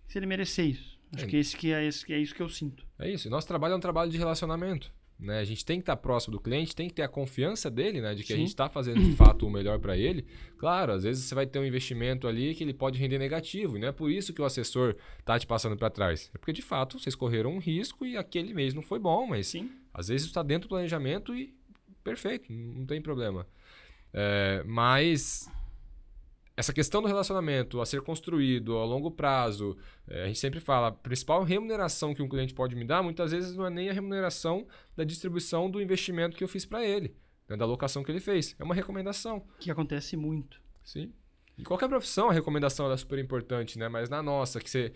se 0.07 0.17
ele 0.19 0.25
merecer 0.25 0.65
isso. 0.67 0.99
Acho 1.13 1.25
É. 1.25 1.27
que, 1.27 1.37
esse 1.37 1.55
que 1.57 1.71
é, 1.71 1.85
esse, 1.85 2.05
que 2.05 2.13
é 2.13 2.17
isso 2.19 2.33
que 2.35 2.41
eu 2.41 2.49
sinto. 2.49 2.85
É 2.99 3.09
isso. 3.09 3.27
E 3.27 3.31
nosso 3.31 3.47
trabalho 3.47 3.73
é 3.73 3.77
um 3.77 3.79
trabalho 3.79 4.11
de 4.11 4.17
relacionamento. 4.17 4.91
Né? 5.19 5.39
A 5.39 5.43
gente 5.43 5.65
tem 5.65 5.79
que 5.79 5.83
estar 5.83 5.97
próximo 5.97 6.31
do 6.31 6.39
cliente, 6.39 6.73
tem 6.73 6.87
que 6.87 6.93
ter 6.93 7.01
a 7.01 7.07
confiança 7.09 7.69
dele, 7.69 7.99
né? 7.99 8.15
De 8.15 8.23
que 8.23 8.31
a 8.31 8.35
Sim. 8.35 8.43
gente 8.43 8.49
está 8.49 8.69
fazendo 8.69 9.03
de 9.03 9.11
fato 9.17 9.45
o 9.45 9.51
melhor 9.51 9.77
para 9.77 9.97
ele. 9.97 10.25
Claro, 10.57 10.93
às 10.93 11.03
vezes 11.03 11.25
você 11.25 11.35
vai 11.35 11.45
ter 11.45 11.59
um 11.59 11.65
investimento 11.65 12.25
ali 12.25 12.55
que 12.55 12.63
ele 12.63 12.73
pode 12.73 12.97
render 12.97 13.19
negativo. 13.19 13.75
E 13.75 13.79
não 13.81 13.89
é 13.89 13.91
por 13.91 14.09
isso 14.09 14.33
que 14.33 14.41
o 14.41 14.45
assessor 14.45 14.95
tá 15.25 15.37
te 15.37 15.45
passando 15.45 15.75
para 15.75 15.89
trás. 15.89 16.31
É 16.33 16.37
porque 16.37 16.53
de 16.53 16.61
fato 16.61 16.97
vocês 16.97 17.15
correram 17.15 17.53
um 17.53 17.59
risco 17.59 18.05
e 18.05 18.15
aquele 18.15 18.53
mês 18.53 18.73
não 18.73 18.81
foi 18.81 18.99
bom, 18.99 19.27
mas 19.27 19.47
Sim. 19.47 19.69
Às 19.93 20.07
vezes 20.07 20.27
está 20.27 20.41
dentro 20.41 20.69
do 20.69 20.71
planejamento 20.71 21.35
e 21.35 21.53
perfeito, 22.03 22.51
não 22.51 22.85
tem 22.85 23.01
problema. 23.01 23.45
É, 24.13 24.63
mas 24.65 25.51
essa 26.59 26.73
questão 26.73 27.01
do 27.01 27.07
relacionamento 27.07 27.79
a 27.79 27.85
ser 27.85 28.01
construído 28.01 28.75
a 28.75 28.83
longo 28.83 29.09
prazo, 29.09 29.77
é, 30.05 30.23
a 30.23 30.27
gente 30.27 30.39
sempre 30.39 30.59
fala, 30.59 30.87
a 30.87 30.91
principal 30.91 31.41
remuneração 31.41 32.13
que 32.13 32.21
um 32.21 32.27
cliente 32.27 32.53
pode 32.53 32.75
me 32.75 32.83
dar, 32.83 33.01
muitas 33.01 33.31
vezes 33.31 33.55
não 33.55 33.65
é 33.65 33.69
nem 33.69 33.89
a 33.89 33.93
remuneração 33.93 34.67
da 34.93 35.05
distribuição 35.05 35.71
do 35.71 35.81
investimento 35.81 36.35
que 36.35 36.43
eu 36.43 36.49
fiz 36.49 36.65
para 36.65 36.85
ele, 36.85 37.15
né, 37.47 37.55
da 37.55 37.63
alocação 37.63 38.03
que 38.03 38.11
ele 38.11 38.19
fez. 38.19 38.57
É 38.59 38.63
uma 38.65 38.75
recomendação. 38.75 39.47
Que 39.57 39.71
acontece 39.71 40.17
muito. 40.17 40.61
Sim. 40.83 41.13
Em 41.57 41.63
qualquer 41.63 41.87
profissão, 41.87 42.29
a 42.29 42.33
recomendação 42.33 42.91
é 42.91 42.97
super 42.97 43.19
importante, 43.19 43.79
né? 43.79 43.87
Mas 43.87 44.09
na 44.09 44.21
nossa, 44.21 44.59
que 44.59 44.69
você. 44.69 44.91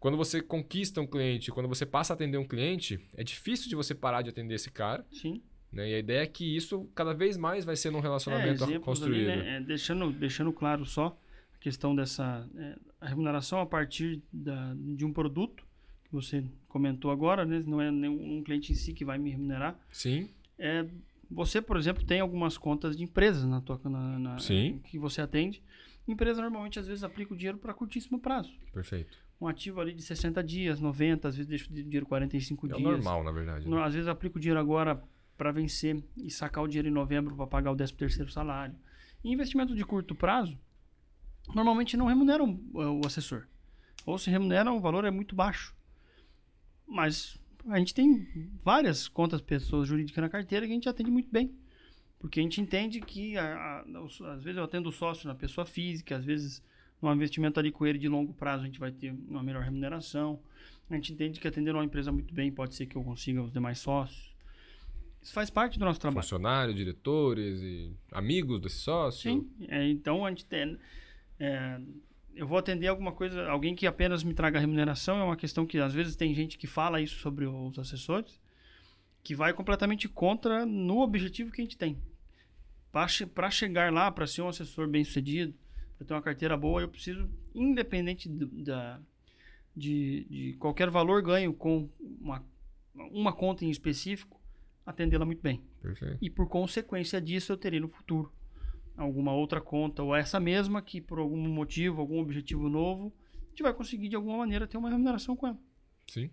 Quando 0.00 0.16
você 0.16 0.40
conquista 0.40 1.00
um 1.00 1.06
cliente, 1.06 1.50
quando 1.50 1.68
você 1.68 1.86
passa 1.86 2.12
a 2.12 2.14
atender 2.14 2.38
um 2.38 2.46
cliente, 2.46 3.00
é 3.16 3.24
difícil 3.24 3.68
de 3.68 3.74
você 3.74 3.94
parar 3.94 4.22
de 4.22 4.30
atender 4.30 4.54
esse 4.54 4.70
cara. 4.70 5.04
Sim. 5.12 5.42
Né? 5.72 5.90
E 5.90 5.94
a 5.94 5.98
ideia 5.98 6.22
é 6.22 6.26
que 6.26 6.56
isso 6.56 6.88
cada 6.94 7.12
vez 7.12 7.36
mais 7.36 7.64
vai 7.64 7.76
ser 7.76 7.90
num 7.90 7.98
É, 7.98 8.02
relacionamento 8.02 8.64
ali, 8.64 8.78
construído. 8.78 9.26
né, 9.26 9.56
é, 9.56 9.60
deixando, 9.60 10.10
deixando 10.12 10.52
claro 10.52 10.84
só 10.86 11.18
a 11.54 11.58
questão 11.58 11.94
dessa 11.94 12.48
é, 12.56 12.76
a 13.00 13.06
remuneração 13.08 13.60
a 13.60 13.66
partir 13.66 14.22
da, 14.32 14.74
de 14.74 15.04
um 15.04 15.12
produto 15.12 15.62
que 16.04 16.12
você 16.12 16.42
comentou 16.68 17.10
agora, 17.10 17.44
né? 17.44 17.62
Não 17.66 17.80
é 17.82 17.90
nenhum 17.90 18.38
um 18.38 18.42
cliente 18.42 18.72
em 18.72 18.74
si 18.74 18.92
que 18.94 19.04
vai 19.04 19.18
me 19.18 19.30
remunerar. 19.30 19.78
Sim, 19.92 20.28
É, 20.58 20.86
você, 21.30 21.60
por 21.60 21.76
exemplo, 21.76 22.02
tem 22.04 22.20
algumas 22.20 22.56
contas 22.56 22.96
de 22.96 23.04
empresas 23.04 23.44
na 23.44 23.60
tua 23.60 23.78
na, 23.84 24.18
na- 24.18 24.38
Sim. 24.38 24.80
que 24.84 24.98
você 24.98 25.20
atende. 25.20 25.62
Empresa 26.08 26.40
normalmente 26.40 26.78
às 26.78 26.86
vezes 26.88 27.04
aplica 27.04 27.34
o 27.34 27.36
dinheiro 27.36 27.58
para 27.58 27.74
curtíssimo 27.74 28.18
prazo. 28.18 28.50
perfeito. 28.72 29.18
Um 29.40 29.46
ativo 29.46 29.80
ali 29.80 29.92
de 29.92 30.02
60 30.02 30.42
dias, 30.42 30.80
90, 30.80 31.28
às 31.28 31.36
vezes 31.36 31.46
deixa 31.48 31.70
o 31.70 31.74
dinheiro 31.74 32.06
45 32.06 32.66
É 32.66 32.70
dias. 32.70 32.82
normal, 32.82 33.22
na 33.22 33.30
verdade. 33.30 33.68
né? 33.68 33.82
Às 33.84 33.92
vezes 33.92 34.06
eu 34.06 34.12
aplico 34.14 34.38
o 34.38 34.40
dinheiro 34.40 34.58
agora 34.58 35.00
para 35.38 35.52
vencer 35.52 36.02
e 36.16 36.30
sacar 36.30 36.62
o 36.64 36.68
dinheiro 36.68 36.88
em 36.88 36.92
novembro 36.92 37.34
para 37.34 37.46
pagar 37.46 37.70
o 37.72 37.76
13 37.76 37.94
terceiro 37.94 38.30
salário. 38.30 38.74
E 39.24 39.32
investimento 39.32 39.74
de 39.74 39.84
curto 39.84 40.14
prazo, 40.14 40.58
normalmente 41.54 41.96
não 41.96 42.06
remuneram 42.06 42.60
o 42.74 43.06
assessor. 43.06 43.46
Ou 44.04 44.18
se 44.18 44.28
remuneram, 44.30 44.76
o 44.76 44.80
valor 44.80 45.04
é 45.04 45.10
muito 45.10 45.34
baixo. 45.34 45.74
Mas 46.86 47.38
a 47.68 47.78
gente 47.78 47.94
tem 47.94 48.26
várias 48.62 49.08
contas 49.08 49.40
pessoas 49.40 49.88
jurídicas 49.88 50.22
na 50.22 50.28
carteira 50.28 50.66
que 50.66 50.72
a 50.72 50.74
gente 50.74 50.88
atende 50.88 51.10
muito 51.10 51.30
bem. 51.30 51.52
Porque 52.18 52.40
a 52.40 52.42
gente 52.42 52.60
entende 52.60 53.00
que, 53.00 53.36
a- 53.36 53.84
a- 53.86 54.32
às 54.34 54.42
vezes 54.42 54.56
eu 54.58 54.64
atendo 54.64 54.90
sócio 54.90 55.28
na 55.28 55.34
pessoa 55.34 55.64
física, 55.64 56.16
às 56.16 56.24
vezes 56.24 56.62
num 57.00 57.12
investimento 57.12 57.60
ali 57.60 57.70
com 57.70 57.86
ele 57.86 57.98
de 57.98 58.08
longo 58.08 58.32
prazo 58.32 58.64
a 58.64 58.66
gente 58.66 58.80
vai 58.80 58.90
ter 58.90 59.12
uma 59.28 59.42
melhor 59.42 59.62
remuneração. 59.62 60.40
A 60.90 60.94
gente 60.94 61.12
entende 61.12 61.38
que 61.38 61.46
atender 61.46 61.72
uma 61.74 61.84
empresa 61.84 62.10
muito 62.10 62.34
bem 62.34 62.50
pode 62.50 62.74
ser 62.74 62.86
que 62.86 62.96
eu 62.96 63.04
consiga 63.04 63.40
os 63.42 63.52
demais 63.52 63.78
sócios. 63.78 64.34
Isso 65.28 65.34
faz 65.34 65.50
parte 65.50 65.78
do 65.78 65.84
nosso 65.84 66.00
trabalho. 66.00 66.22
Funcionário, 66.22 66.72
diretores 66.72 67.60
e 67.60 67.92
amigos 68.12 68.58
desse 68.62 68.76
sócio. 68.76 69.30
Sim, 69.30 69.46
é, 69.68 69.86
então 69.86 70.24
a 70.24 70.30
gente 70.30 70.46
tem. 70.46 70.78
é, 71.38 71.78
eu 72.34 72.46
vou 72.46 72.56
atender 72.56 72.86
alguma 72.86 73.12
coisa, 73.12 73.46
alguém 73.46 73.74
que 73.74 73.86
apenas 73.86 74.24
me 74.24 74.32
traga 74.32 74.58
remuneração, 74.58 75.20
é 75.20 75.24
uma 75.24 75.36
questão 75.36 75.66
que 75.66 75.78
às 75.78 75.92
vezes 75.92 76.16
tem 76.16 76.32
gente 76.34 76.56
que 76.56 76.66
fala 76.66 76.98
isso 76.98 77.16
sobre 77.18 77.44
os 77.44 77.78
assessores, 77.78 78.40
que 79.22 79.34
vai 79.34 79.52
completamente 79.52 80.08
contra 80.08 80.64
no 80.64 81.00
objetivo 81.00 81.52
que 81.52 81.60
a 81.60 81.64
gente 81.64 81.76
tem. 81.76 81.98
Para 82.90 83.50
chegar 83.50 83.92
lá, 83.92 84.10
para 84.10 84.26
ser 84.26 84.40
um 84.40 84.48
assessor 84.48 84.88
bem 84.88 85.04
sucedido, 85.04 85.52
para 85.98 86.06
ter 86.06 86.14
uma 86.14 86.22
carteira 86.22 86.56
boa, 86.56 86.80
eu 86.80 86.88
preciso, 86.88 87.28
independente 87.54 88.30
da, 88.30 88.98
de, 89.76 90.26
de 90.30 90.52
qualquer 90.54 90.88
valor 90.88 91.20
ganho 91.20 91.52
com 91.52 91.86
uma, 92.18 92.42
uma 92.94 93.32
conta 93.34 93.66
em 93.66 93.68
específico, 93.68 94.37
atendê-la 94.88 95.24
muito 95.24 95.42
bem. 95.42 95.62
Perfeito. 95.82 96.18
E 96.20 96.30
por 96.30 96.48
consequência 96.48 97.20
disso 97.20 97.52
eu 97.52 97.56
terei 97.56 97.78
no 97.78 97.88
futuro 97.88 98.32
alguma 98.96 99.32
outra 99.32 99.60
conta 99.60 100.02
ou 100.02 100.14
essa 100.14 100.40
mesma 100.40 100.82
que 100.82 101.00
por 101.00 101.18
algum 101.18 101.36
motivo, 101.36 102.00
algum 102.00 102.18
objetivo 102.18 102.68
novo, 102.68 103.12
a 103.34 103.50
gente 103.50 103.62
vai 103.62 103.72
conseguir 103.72 104.08
de 104.08 104.16
alguma 104.16 104.38
maneira 104.38 104.66
ter 104.66 104.76
uma 104.76 104.90
remuneração 104.90 105.36
com 105.36 105.46
ela. 105.46 105.58
Sim. 106.08 106.30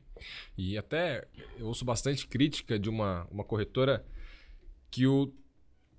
E 0.58 0.78
até 0.78 1.28
eu 1.58 1.68
ouço 1.68 1.84
bastante 1.84 2.26
crítica 2.26 2.80
de 2.80 2.90
uma, 2.90 3.28
uma 3.30 3.44
corretora 3.44 4.06
que 4.90 5.06
o 5.06 5.34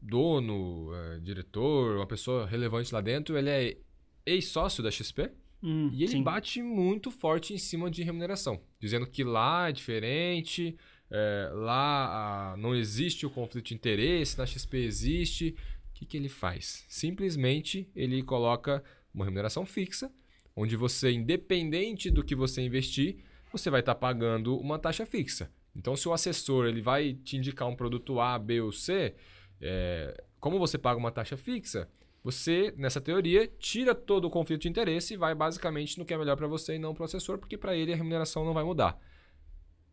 dono, 0.01 0.95
é, 0.95 1.19
diretor, 1.19 1.97
uma 1.97 2.07
pessoa 2.07 2.47
relevante 2.47 2.93
lá 2.93 3.01
dentro, 3.01 3.37
ele 3.37 3.51
é 3.51 3.77
ex-sócio 4.25 4.83
da 4.83 4.91
XP 4.91 5.31
Hum, 5.63 5.91
e 5.93 6.03
ele 6.03 6.13
sim. 6.13 6.23
bate 6.23 6.63
muito 6.63 7.11
forte 7.11 7.55
em 7.55 7.59
cima 7.59 7.91
de 7.91 8.03
remuneração, 8.03 8.61
dizendo 8.79 9.07
que 9.07 9.25
lá 9.25 9.69
é 9.69 9.73
diferente, 9.73 10.77
é, 11.11 11.51
lá 11.53 12.53
ah, 12.53 12.57
não 12.57 12.75
existe 12.75 13.25
o 13.25 13.31
conflito 13.31 13.67
de 13.67 13.75
interesse, 13.75 14.39
na 14.39 14.47
XP 14.47 14.79
existe. 14.79 15.57
O 15.91 15.95
que, 15.95 16.07
que 16.07 16.17
ele 16.17 16.29
faz? 16.29 16.85
Simplesmente 16.89 17.89
ele 17.95 18.23
coloca 18.23 18.83
uma 19.15 19.25
remuneração 19.25 19.65
fixa, 19.65 20.13
onde 20.55 20.77
você, 20.77 21.11
independente 21.11 22.11
do 22.11 22.23
que 22.23 22.35
você 22.35 22.61
investir, 22.61 23.25
você 23.51 23.71
vai 23.71 23.81
estar 23.81 23.95
pagando 23.95 24.59
uma 24.59 24.79
taxa 24.79 25.07
fixa. 25.07 25.51
Então, 25.75 25.97
se 25.97 26.09
o 26.09 26.13
assessor 26.13 26.67
ele 26.67 26.81
vai 26.81 27.15
te 27.15 27.37
indicar 27.37 27.69
um 27.69 27.77
produto 27.77 28.21
A, 28.21 28.39
B 28.39 28.61
ou 28.61 28.73
C, 28.73 29.15
é, 29.61 30.25
como 30.41 30.59
você 30.59 30.79
paga 30.79 30.99
uma 30.99 31.11
taxa 31.11 31.37
fixa, 31.37 31.89
você, 32.23 32.75
nessa 32.77 33.01
teoria, 33.01 33.47
tira 33.59 33.95
todo 33.95 34.25
o 34.25 34.31
conflito 34.31 34.63
de 34.63 34.69
interesse 34.69 35.15
e 35.15 35.17
vai 35.17 35.35
basicamente 35.35 35.99
no 35.99 36.05
que 36.05 36.13
é 36.13 36.19
melhor 36.19 36.37
para 36.37 36.49
você 36.49 36.75
e 36.75 36.79
não 36.79 36.93
para 36.93 37.03
o 37.03 37.05
assessor, 37.05 37.39
porque 37.39 37.57
para 37.57 37.77
ele 37.77 37.93
a 37.93 37.97
remuneração 37.97 38.45
não 38.45 38.53
vai 38.53 38.65
mudar. 38.65 38.99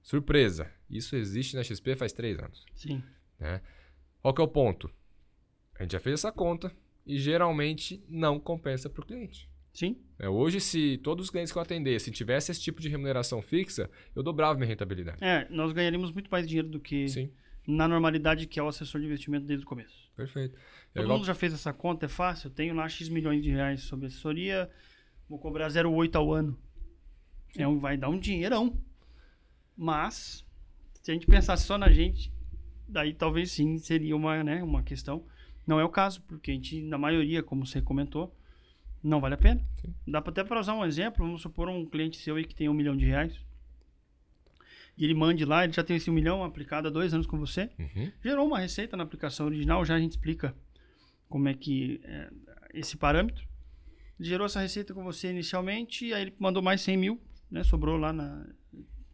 Surpresa! 0.01 0.69
Isso 0.97 1.15
existe 1.15 1.55
na 1.55 1.63
XP 1.63 1.95
faz 1.95 2.13
três 2.13 2.37
anos. 2.39 2.65
Sim. 2.75 3.01
Né? 3.39 3.61
Qual 4.21 4.33
que 4.33 4.41
é 4.41 4.43
o 4.43 4.47
ponto? 4.47 4.89
A 5.77 5.83
gente 5.83 5.91
já 5.93 5.99
fez 5.99 6.19
essa 6.19 6.31
conta 6.31 6.71
e 7.05 7.17
geralmente 7.19 8.03
não 8.07 8.39
compensa 8.39 8.89
para 8.89 9.01
o 9.03 9.05
cliente. 9.05 9.49
Sim. 9.73 9.97
É, 10.19 10.29
hoje, 10.29 10.61
se 10.61 10.99
todos 11.03 11.25
os 11.25 11.29
clientes 11.31 11.51
que 11.51 11.57
eu 11.57 11.61
atendesse 11.61 12.11
tivesse 12.11 12.51
esse 12.51 12.61
tipo 12.61 12.79
de 12.79 12.87
remuneração 12.89 13.41
fixa, 13.41 13.89
eu 14.15 14.21
dobrava 14.21 14.53
minha 14.55 14.67
rentabilidade. 14.67 15.17
É, 15.23 15.47
nós 15.49 15.71
ganharíamos 15.73 16.11
muito 16.11 16.29
mais 16.29 16.47
dinheiro 16.47 16.69
do 16.69 16.79
que 16.79 17.07
Sim, 17.09 17.31
na 17.67 17.87
normalidade 17.87 18.45
que 18.45 18.59
é 18.59 18.63
o 18.63 18.67
assessor 18.67 19.01
de 19.01 19.07
investimento 19.07 19.45
desde 19.47 19.65
o 19.65 19.67
começo. 19.67 20.11
perfeito. 20.15 20.55
Todo 20.93 21.03
igual- 21.05 21.17
mundo 21.17 21.25
já 21.25 21.33
fez 21.33 21.53
essa 21.53 21.73
conta, 21.73 22.05
é 22.05 22.09
fácil. 22.09 22.49
Eu 22.49 22.53
tenho 22.53 22.75
lá 22.75 22.87
X 22.87 23.09
milhões 23.09 23.41
de 23.41 23.49
reais 23.49 23.81
sobre 23.81 24.05
assessoria, 24.05 24.69
vou 25.27 25.39
cobrar 25.39 25.67
0,8 25.69 26.15
ao 26.15 26.31
ano. 26.31 26.57
É 27.57 27.67
um, 27.67 27.79
vai 27.79 27.97
dar 27.97 28.09
um 28.09 28.19
dinheirão. 28.19 28.79
Mas, 29.75 30.45
se 31.03 31.11
a 31.11 31.13
gente 31.13 31.27
pensasse 31.27 31.65
só 31.65 31.77
na 31.77 31.91
gente, 31.91 32.31
daí 32.87 33.13
talvez 33.13 33.51
sim 33.51 33.77
seria 33.77 34.15
uma, 34.15 34.41
né, 34.41 34.63
uma 34.63 34.81
questão. 34.81 35.25
Não 35.67 35.79
é 35.79 35.83
o 35.83 35.89
caso, 35.89 36.21
porque 36.21 36.49
a 36.49 36.53
gente, 36.53 36.81
na 36.81 36.97
maioria, 36.97 37.43
como 37.43 37.65
você 37.65 37.81
comentou, 37.81 38.33
não 39.03 39.19
vale 39.19 39.35
a 39.35 39.37
pena. 39.37 39.61
Sim. 39.81 39.93
Dá 40.07 40.19
até 40.19 40.45
para 40.45 40.61
usar 40.61 40.73
um 40.73 40.85
exemplo, 40.85 41.25
vamos 41.25 41.41
supor 41.41 41.67
um 41.67 41.85
cliente 41.85 42.17
seu 42.17 42.37
aí 42.37 42.45
que 42.45 42.55
tem 42.55 42.69
um 42.69 42.73
milhão 42.73 42.95
de 42.95 43.05
reais. 43.05 43.37
E 44.97 45.03
ele 45.03 45.13
mande 45.13 45.43
lá, 45.43 45.65
ele 45.65 45.73
já 45.73 45.83
tem 45.83 45.97
esse 45.97 46.09
um 46.09 46.13
milhão 46.13 46.41
aplicado 46.41 46.87
há 46.87 46.91
dois 46.91 47.13
anos 47.13 47.27
com 47.27 47.37
você 47.37 47.69
Uhum, 47.77 48.11
gerou 48.23 48.47
uma 48.47 48.59
receita 48.59 48.95
na 48.95 49.03
aplicação 49.03 49.47
original, 49.47 49.83
já 49.83 49.95
a 49.95 49.99
gente 49.99 50.11
explica 50.11 50.55
como 51.27 51.49
é 51.49 51.53
que 51.53 51.99
é 52.03 52.29
esse 52.73 52.95
parâmetro. 52.95 53.45
Gerou 54.19 54.45
essa 54.45 54.61
receita 54.61 54.93
com 54.93 55.03
você 55.03 55.31
inicialmente, 55.31 56.13
aí 56.13 56.21
ele 56.21 56.35
mandou 56.39 56.63
mais 56.63 56.79
100 56.81 56.97
mil, 56.97 57.21
né? 57.51 57.63
Sobrou 57.63 57.97
lá 57.97 58.13
na. 58.13 58.47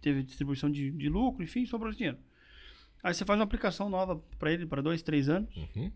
Teve 0.01 0.23
distribuição 0.23 0.71
de, 0.71 0.91
de 0.91 1.09
lucro, 1.09 1.43
enfim, 1.43 1.65
sobrou 1.65 1.89
esse 1.89 1.97
dinheiro. 1.97 2.17
Aí 3.03 3.13
você 3.13 3.23
faz 3.23 3.39
uma 3.39 3.45
aplicação 3.45 3.89
nova 3.89 4.17
para 4.37 4.51
ele 4.51 4.65
para 4.65 4.81
dois, 4.81 5.01
três 5.01 5.29
anos, 5.29 5.55
uhum. 5.55 5.91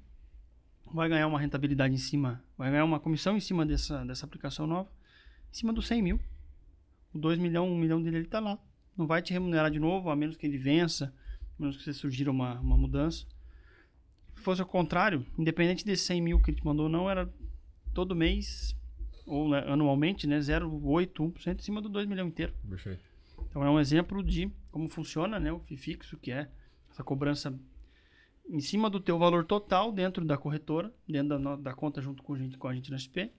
vai 0.94 1.10
ganhar 1.10 1.28
uma 1.28 1.40
rentabilidade 1.40 1.94
em 1.94 1.98
cima, 1.98 2.42
vai 2.58 2.72
ganhar 2.72 2.86
uma 2.86 3.00
comissão 3.00 3.36
em 3.36 3.42
cima 3.42 3.66
dessa, 3.66 4.06
dessa 4.06 4.26
aplicação 4.26 4.66
nova, 4.66 4.90
em 5.52 5.56
cima 5.56 5.74
dos 5.74 5.86
100 5.88 6.02
mil. 6.02 6.20
O 7.14 7.20
2 7.20 7.38
milhão, 7.40 7.70
1 7.70 7.78
milhão 7.78 8.02
dele 8.02 8.18
ele 8.18 8.28
tá 8.28 8.40
lá. 8.40 8.58
Não 8.98 9.06
vai 9.06 9.22
te 9.22 9.34
remunerar 9.34 9.70
de 9.70 9.80
novo, 9.80 10.10
a 10.10 10.16
menos 10.16 10.38
que 10.38 10.46
ele 10.46 10.58
vença, 10.58 11.14
a 11.58 11.62
menos 11.62 11.78
que 11.78 11.84
você 11.84 11.94
surgir 11.94 12.30
uma, 12.30 12.60
uma 12.60 12.78
mudança. 12.78 13.26
Se 14.36 14.42
fosse 14.42 14.62
o 14.62 14.66
contrário, 14.66 15.26
independente 15.38 15.86
desses 15.86 16.06
100 16.06 16.22
mil 16.22 16.42
que 16.42 16.52
ele 16.52 16.58
te 16.58 16.66
mandou 16.66 16.86
ou 16.86 16.92
não, 16.92 17.10
era 17.10 17.32
todo 17.94 18.16
mês, 18.16 18.76
ou 19.26 19.50
né, 19.50 19.64
anualmente, 19.68 20.26
né, 20.26 20.40
0,8, 20.40 21.12
1% 21.34 21.60
em 21.60 21.62
cima 21.62 21.82
do 21.82 21.90
2 21.90 22.08
milhão 22.08 22.28
inteiro. 22.28 22.54
Perfeito. 22.68 23.13
Então 23.54 23.64
é 23.64 23.70
um 23.70 23.80
exemplo 23.80 24.24
de 24.24 24.52
como 24.72 24.90
funciona 24.90 25.40
né, 25.40 25.54
o 25.54 25.60
FII 25.60 25.78
fixo, 25.78 26.18
que 26.18 26.32
é 26.32 26.50
essa 26.90 27.04
cobrança 27.04 27.54
em 28.50 28.60
cima 28.60 28.90
do 28.90 29.00
teu 29.00 29.20
valor 29.20 29.46
total 29.46 29.92
dentro 29.92 30.26
da 30.26 30.36
corretora, 30.36 30.92
dentro 31.08 31.38
da, 31.38 31.56
da 31.56 31.74
conta 31.76 32.02
junto 32.02 32.24
com 32.24 32.34
a 32.34 32.38
gente, 32.40 32.58
com 32.58 32.68
a 32.68 32.74
gente 32.74 32.90
na 32.90 32.98
SP. 32.98 33.30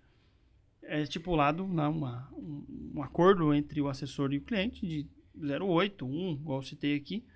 É 0.85 1.02
estipulado 1.02 1.66
na 1.66 1.88
uma, 1.88 2.28
um, 2.33 2.92
um 2.94 3.02
acordo 3.02 3.52
entre 3.52 3.80
o 3.80 3.88
assessor 3.88 4.33
e 4.33 4.38
o 4.38 4.42
cliente 4.42 4.87
de 4.87 5.04
0,8, 5.37 6.04
1, 6.04 6.33
igual 6.35 6.61
eu 6.61 6.62
citei 6.62 6.94
aqui. 6.94 7.26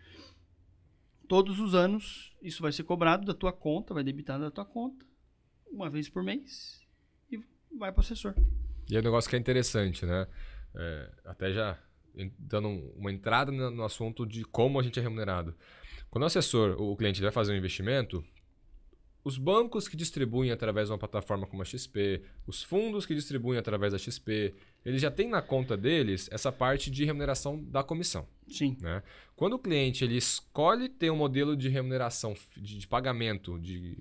Todos 1.27 1.59
os 1.59 1.75
anos 1.75 2.33
isso 2.41 2.63
vai 2.63 2.71
ser 2.71 2.85
cobrado 2.85 3.27
da 3.27 3.35
tua 3.35 3.53
conta, 3.53 3.93
vai 3.93 4.05
debitar 4.05 4.39
da 4.39 4.53
tua 4.53 4.65
conta, 4.65 5.05
uma 5.69 5.91
vez 5.91 6.09
por 6.09 6.23
mês, 6.23 6.81
e 7.29 7.43
vai 7.77 7.91
para 7.91 7.99
o 7.99 8.05
assessor. 8.05 8.37
E 8.89 8.95
é 8.95 9.01
um 9.01 9.03
negócio 9.03 9.29
que 9.29 9.35
é 9.35 9.39
interessante, 9.41 10.07
né? 10.07 10.29
É, 10.77 11.13
até 11.25 11.53
já 11.53 11.77
dando 12.39 12.69
um- 12.69 12.93
uma 12.97 13.13
entrada 13.13 13.53
no 13.53 13.85
assunto 13.85 14.27
de 14.27 14.45
como 14.45 14.79
a 14.79 14.83
gente 14.83 14.99
é 14.99 15.03
remunerado. 15.03 15.55
Quando 16.11 16.23
o 16.25 16.27
assessor, 16.27 16.81
o 16.81 16.97
cliente 16.97 17.21
vai 17.21 17.31
fazer 17.31 17.53
um 17.53 17.57
investimento, 17.57 18.25
os 19.25 19.37
bancos 19.37 19.87
que 19.89 19.97
distribuem 19.97 20.51
através 20.51 20.89
de 20.89 20.93
uma 20.93 20.99
plataforma 20.99 21.47
como 21.47 21.61
a 21.61 21.65
XP, 21.65 22.23
os 22.47 22.63
fundos 22.63 23.05
que 23.05 23.15
distribuem 23.15 23.59
através 23.59 23.93
da 23.93 23.99
XP, 23.99 24.55
eles 24.85 25.03
já 25.03 25.11
têm 25.11 25.29
na 25.29 25.43
conta 25.43 25.77
deles 25.77 26.29
essa 26.33 26.51
parte 26.51 26.91
de 26.91 27.05
remuneração 27.05 27.63
da 27.63 27.83
comissão. 27.83 28.27
Sim, 28.49 28.77
né? 28.81 29.03
Quando 29.37 29.55
o 29.55 29.59
cliente 29.59 30.03
ele 30.03 30.17
escolhe 30.17 30.89
ter 30.89 31.11
um 31.11 31.17
modelo 31.17 31.57
de 31.57 31.69
remuneração, 31.69 32.35
de, 32.57 32.79
de 32.79 32.87
pagamento, 32.87 33.59
de, 33.59 33.99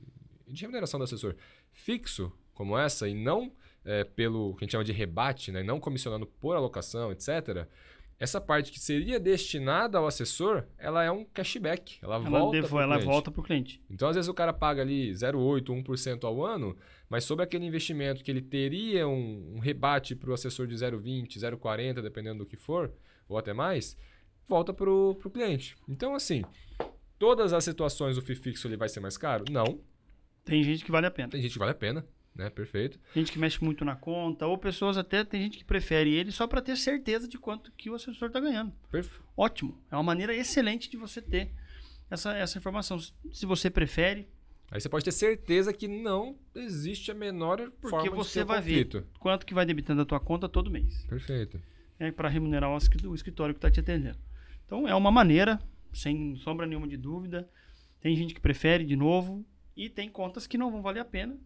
de 0.48 0.62
remuneração 0.62 0.98
do 0.98 1.04
assessor 1.04 1.36
fixo, 1.74 2.32
como 2.54 2.78
essa, 2.78 3.08
e 3.08 3.14
não 3.14 3.52
é, 3.84 4.04
pelo 4.04 4.56
que 4.56 4.64
a 4.64 4.66
gente 4.66 4.72
chama 4.72 4.84
de 4.84 4.92
rebate, 4.92 5.52
né? 5.52 5.62
não 5.62 5.80
comissionando 5.80 6.26
por 6.26 6.56
alocação, 6.56 7.12
etc., 7.12 7.68
essa 8.20 8.42
parte 8.42 8.72
que 8.72 8.80
seria 8.80 9.20
destinada 9.20 9.98
ao 9.98 10.08
assessor, 10.08 10.64
ela 10.78 11.04
é 11.04 11.12
um 11.12 11.24
cashback. 11.24 12.00
Ela, 12.02 12.16
ela, 12.16 12.30
volta 12.30 12.62
devo, 12.62 12.80
ela 12.80 12.96
cliente. 12.96 13.12
volta 13.12 13.32
para 13.32 13.42
o 13.42 13.44
cliente. 13.44 13.82
Então, 13.90 14.10
às 14.10 14.16
vezes, 14.16 14.28
o 14.28 14.34
cara 14.34 14.52
paga 14.52 14.82
ali 14.82 15.12
0,8%, 15.12 15.84
1% 15.84 16.24
ao 16.24 16.44
ano, 16.44 16.76
mas 17.08 17.24
sobre 17.26 17.44
aquele 17.44 17.66
investimento 17.66 18.24
que 18.24 18.32
ele 18.32 18.42
teria 18.42 19.08
um, 19.08 19.56
um 19.56 19.60
rebate 19.60 20.16
para 20.16 20.32
o 20.32 20.34
assessor 20.34 20.66
de 20.66 20.74
0,20%, 20.74 21.38
0,40%, 21.38 22.02
dependendo 22.02 22.40
do 22.40 22.46
que 22.46 22.58
for, 22.58 22.92
ou 23.30 23.38
até 23.38 23.54
mais, 23.54 23.96
volta 24.48 24.74
para 24.74 24.90
o 24.90 25.16
cliente. 25.32 25.76
Então, 25.88 26.16
assim, 26.16 26.44
todas 27.20 27.54
as 27.54 27.64
situações 27.64 28.18
o 28.18 28.22
FII 28.22 28.36
fixo 28.36 28.68
ele 28.68 28.78
vai 28.78 28.90
ser 28.90 29.00
mais 29.00 29.18
caro? 29.18 29.46
Não. 29.52 29.80
Tem 30.44 30.64
gente 30.64 30.84
que 30.84 30.92
vale 30.92 31.06
a 31.06 31.12
pena. 31.12 31.30
Tem 31.30 31.42
gente 31.42 31.54
que 31.54 31.60
vale 31.60 31.72
a 31.72 31.76
pena, 31.76 32.08
né? 32.38 32.50
Perfeito. 32.50 33.00
gente 33.16 33.32
que 33.32 33.40
mexe 33.40 33.64
muito 33.64 33.84
na 33.84 33.96
conta, 33.96 34.46
ou 34.46 34.58
pessoas 34.58 34.98
até 34.98 35.24
tem 35.24 35.42
gente 35.42 35.58
que 35.58 35.66
prefere 35.66 36.14
ele 36.14 36.32
só 36.32 36.46
para 36.46 36.62
ter 36.62 36.78
certeza 36.78 37.28
de 37.28 37.38
quanto 37.38 37.72
que 37.72 37.90
o 37.90 37.96
assessor 37.96 38.28
está 38.28 38.40
ganhando. 38.40 38.72
Perf... 38.92 39.20
Ótimo, 39.36 39.82
é 39.92 39.96
uma 39.96 40.04
maneira 40.04 40.36
excelente 40.36 40.90
de 40.90 40.98
você 40.98 41.22
ter 41.22 41.52
essa, 42.10 42.36
essa 42.36 42.58
informação. 42.58 43.00
Se 43.00 43.46
você 43.46 43.70
prefere, 43.70 44.28
Aí 44.70 44.82
você 44.82 44.90
pode 44.90 45.06
ter 45.06 45.14
certeza 45.14 45.72
que 45.72 45.88
não 45.88 46.38
existe 46.54 47.10
a 47.10 47.14
menor 47.14 47.72
porque 47.80 48.10
você 48.10 48.44
vai 48.44 48.58
conflito. 48.58 49.00
ver 49.00 49.08
quanto 49.18 49.46
que 49.46 49.54
vai 49.54 49.66
debitando 49.66 50.02
a 50.02 50.06
tua 50.06 50.20
conta 50.20 50.50
todo 50.50 50.70
mês. 50.70 51.06
Perfeito. 51.08 51.62
É 51.98 52.12
para 52.12 52.28
remunerar 52.28 52.70
o 52.70 53.16
escritório 53.16 53.56
que 53.56 53.60
está 53.60 53.72
te 53.72 53.80
atendendo. 53.80 54.20
Então 54.66 54.86
é 54.86 54.94
uma 54.94 55.10
maneira, 55.10 55.58
sem 55.94 56.36
sombra 56.36 56.66
nenhuma 56.66 56.88
de 56.88 56.98
dúvida. 56.98 57.50
Tem 58.02 58.14
gente 58.16 58.34
que 58.34 58.42
prefere 58.42 58.84
de 58.84 58.98
novo 58.98 59.46
e 59.76 59.90
tem 59.90 60.10
contas 60.10 60.46
que 60.46 60.58
não 60.58 60.70
vão 60.70 60.82
valer 60.82 61.00
a 61.00 61.06
pena. 61.06 61.38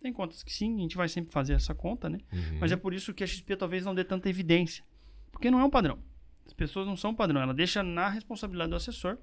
Tem 0.00 0.12
contas 0.12 0.42
que 0.42 0.52
sim, 0.52 0.76
a 0.78 0.80
gente 0.80 0.96
vai 0.96 1.08
sempre 1.08 1.32
fazer 1.32 1.52
essa 1.52 1.74
conta, 1.74 2.08
né? 2.08 2.18
Uhum. 2.32 2.58
Mas 2.60 2.72
é 2.72 2.76
por 2.76 2.94
isso 2.94 3.12
que 3.12 3.22
a 3.22 3.26
XP 3.26 3.54
talvez 3.56 3.84
não 3.84 3.94
dê 3.94 4.02
tanta 4.04 4.28
evidência. 4.28 4.82
Porque 5.30 5.50
não 5.50 5.60
é 5.60 5.64
um 5.64 5.70
padrão. 5.70 5.98
As 6.46 6.52
pessoas 6.54 6.86
não 6.86 6.96
são 6.96 7.14
padrão. 7.14 7.40
Ela 7.40 7.52
deixa 7.54 7.82
na 7.82 8.08
responsabilidade 8.08 8.70
do 8.70 8.76
assessor. 8.76 9.18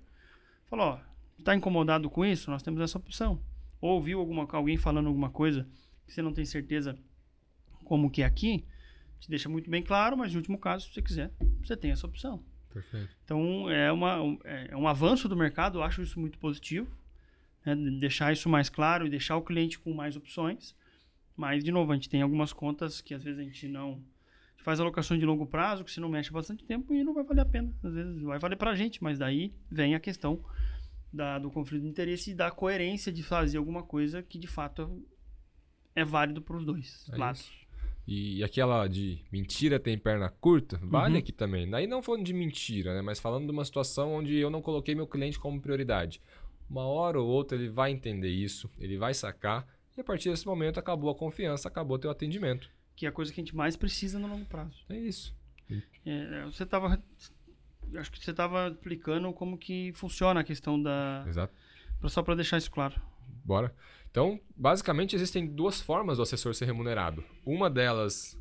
Fala, 0.70 0.84
ó, 0.86 1.00
tá 1.44 1.56
incomodado 1.56 2.10
com 2.10 2.24
isso? 2.26 2.52
Nós 2.52 2.62
temos 2.62 2.80
essa 2.82 2.98
opção. 2.98 3.42
Ou 3.82 3.92
ouviu 3.96 4.20
alguma, 4.20 4.48
alguém 4.52 4.78
falando 4.78 5.08
alguma 5.08 5.30
coisa 5.30 5.68
que 6.06 6.14
você 6.14 6.22
não 6.22 6.32
tem 6.34 6.46
certeza 6.46 6.98
como 7.84 8.10
que 8.10 8.22
é 8.22 8.26
aqui, 8.26 8.64
te 9.20 9.30
deixa 9.30 9.48
muito 9.50 9.70
bem 9.70 9.82
claro, 9.82 10.16
mas 10.18 10.32
no 10.34 10.40
último 10.40 10.58
caso, 10.58 10.86
se 10.88 10.94
você 10.94 11.02
quiser, 11.02 11.32
você 11.64 11.76
tem 11.76 11.92
essa 11.92 12.06
opção. 12.06 12.44
Perfeito. 12.72 13.10
Então 13.24 13.70
é, 13.70 13.92
uma, 13.92 14.22
um- 14.22 14.40
é 14.44 14.68
é 14.72 14.78
um 14.78 14.88
avanço 14.88 15.28
do 15.30 15.36
mercado, 15.36 15.80
eu 15.80 15.84
acho 15.84 16.02
isso 16.02 16.20
muito 16.20 16.38
positivo. 16.38 16.88
Né, 17.68 17.76
de 17.76 18.00
deixar 18.00 18.32
isso 18.34 18.48
mais 18.50 18.70
claro 18.70 19.06
e 19.06 19.10
deixar 19.10 19.36
o 19.38 19.42
cliente 19.42 19.78
com 19.78 19.94
mais 19.94 20.16
opções. 20.16 20.76
Mas, 21.36 21.64
de 21.64 21.72
novo, 21.72 21.92
a 21.92 21.96
gente 21.96 22.10
tem 22.10 22.22
algumas 22.22 22.52
contas 22.54 23.00
que 23.02 23.14
às 23.14 23.24
vezes 23.24 23.40
a 23.40 23.44
gente 23.44 23.68
não. 23.68 23.92
A 23.92 24.52
gente 24.58 24.64
faz 24.64 24.80
alocação 24.80 25.18
de 25.18 25.26
longo 25.26 25.46
prazo, 25.46 25.84
que 25.84 25.92
você 25.92 26.00
não 26.00 26.10
mexe 26.10 26.32
bastante 26.32 26.64
tempo 26.66 26.94
e 26.94 27.04
não 27.04 27.14
vai 27.14 27.24
valer 27.24 27.42
a 27.42 27.46
pena. 27.46 27.72
Às 27.84 27.94
vezes 27.94 28.22
vai 28.24 28.40
valer 28.40 28.56
pra 28.56 28.74
gente, 28.76 29.04
mas 29.04 29.20
daí 29.20 29.54
vem 29.70 29.94
a 29.94 30.00
questão 30.00 30.44
da, 31.14 31.38
do 31.38 31.52
conflito 31.52 31.84
de 31.84 31.88
interesse 31.90 32.32
e 32.32 32.34
da 32.36 32.50
coerência 32.50 33.12
de 33.12 33.22
fazer 33.22 33.58
alguma 33.60 33.84
coisa 33.84 34.24
que 34.24 34.38
de 34.40 34.48
fato 34.48 35.00
é 35.96 36.04
válido 36.04 36.42
para 36.42 36.58
os 36.58 36.66
dois 36.66 37.08
É 37.14 37.18
lados. 37.18 37.42
isso. 37.42 37.68
E 38.10 38.42
aquela 38.44 38.88
de 38.88 39.20
mentira 39.32 39.80
tem 39.80 39.98
perna 39.98 40.30
curta, 40.30 40.80
vale 40.82 41.14
Uhum. 41.16 41.20
aqui 41.20 41.32
também. 41.34 41.70
Daí 41.70 41.86
não 41.86 42.02
falando 42.02 42.24
de 42.24 42.34
mentira, 42.34 42.94
né? 42.96 43.02
Mas 43.02 43.20
falando 43.20 43.46
de 43.46 43.52
uma 43.52 43.66
situação 43.66 44.14
onde 44.14 44.36
eu 44.38 44.50
não 44.50 44.62
coloquei 44.62 44.96
meu 44.96 45.06
cliente 45.06 45.38
como 45.38 45.60
prioridade. 45.62 46.22
Uma 46.70 46.86
hora 46.86 47.20
ou 47.20 47.28
outra 47.28 47.58
ele 47.58 47.70
vai 47.70 47.92
entender 47.92 48.30
isso, 48.30 48.70
ele 48.78 48.98
vai 48.98 49.14
sacar, 49.14 49.68
e 49.98 50.02
a 50.02 50.04
partir 50.04 50.30
desse 50.30 50.46
momento 50.46 50.80
acabou 50.80 51.10
a 51.10 51.16
confiança, 51.16 51.68
acabou 51.68 51.98
teu 51.98 52.12
atendimento. 52.12 52.70
Que 52.96 53.06
é 53.06 53.10
a 53.10 53.12
coisa 53.12 53.34
que 53.34 53.40
a 53.40 53.44
gente 53.44 53.56
mais 53.56 53.76
precisa 53.76 54.20
no 54.20 54.28
longo 54.28 54.46
prazo. 54.46 54.86
É 54.90 54.98
isso. 54.98 55.36
É, 56.06 56.46
você 56.46 56.64
estava. 56.64 57.02
Acho 57.96 58.12
que 58.12 58.24
você 58.24 58.32
estava 58.32 58.70
explicando 58.70 59.32
como 59.34 59.58
que 59.58 59.92
funciona 59.94 60.40
a 60.40 60.44
questão 60.44 60.82
da. 60.82 61.26
Exato. 61.28 61.54
Só 62.08 62.22
para 62.22 62.36
deixar 62.36 62.58
isso 62.58 62.72
claro. 62.72 63.00
Bora. 63.44 63.74
Então, 64.10 64.40
basicamente, 64.56 65.16
existem 65.16 65.46
duas 65.46 65.82
formas 65.82 66.18
do 66.18 66.24
assessor 66.24 66.54
ser 66.54 66.66
remunerado. 66.66 67.24
Uma 67.46 67.70
delas 67.70 68.40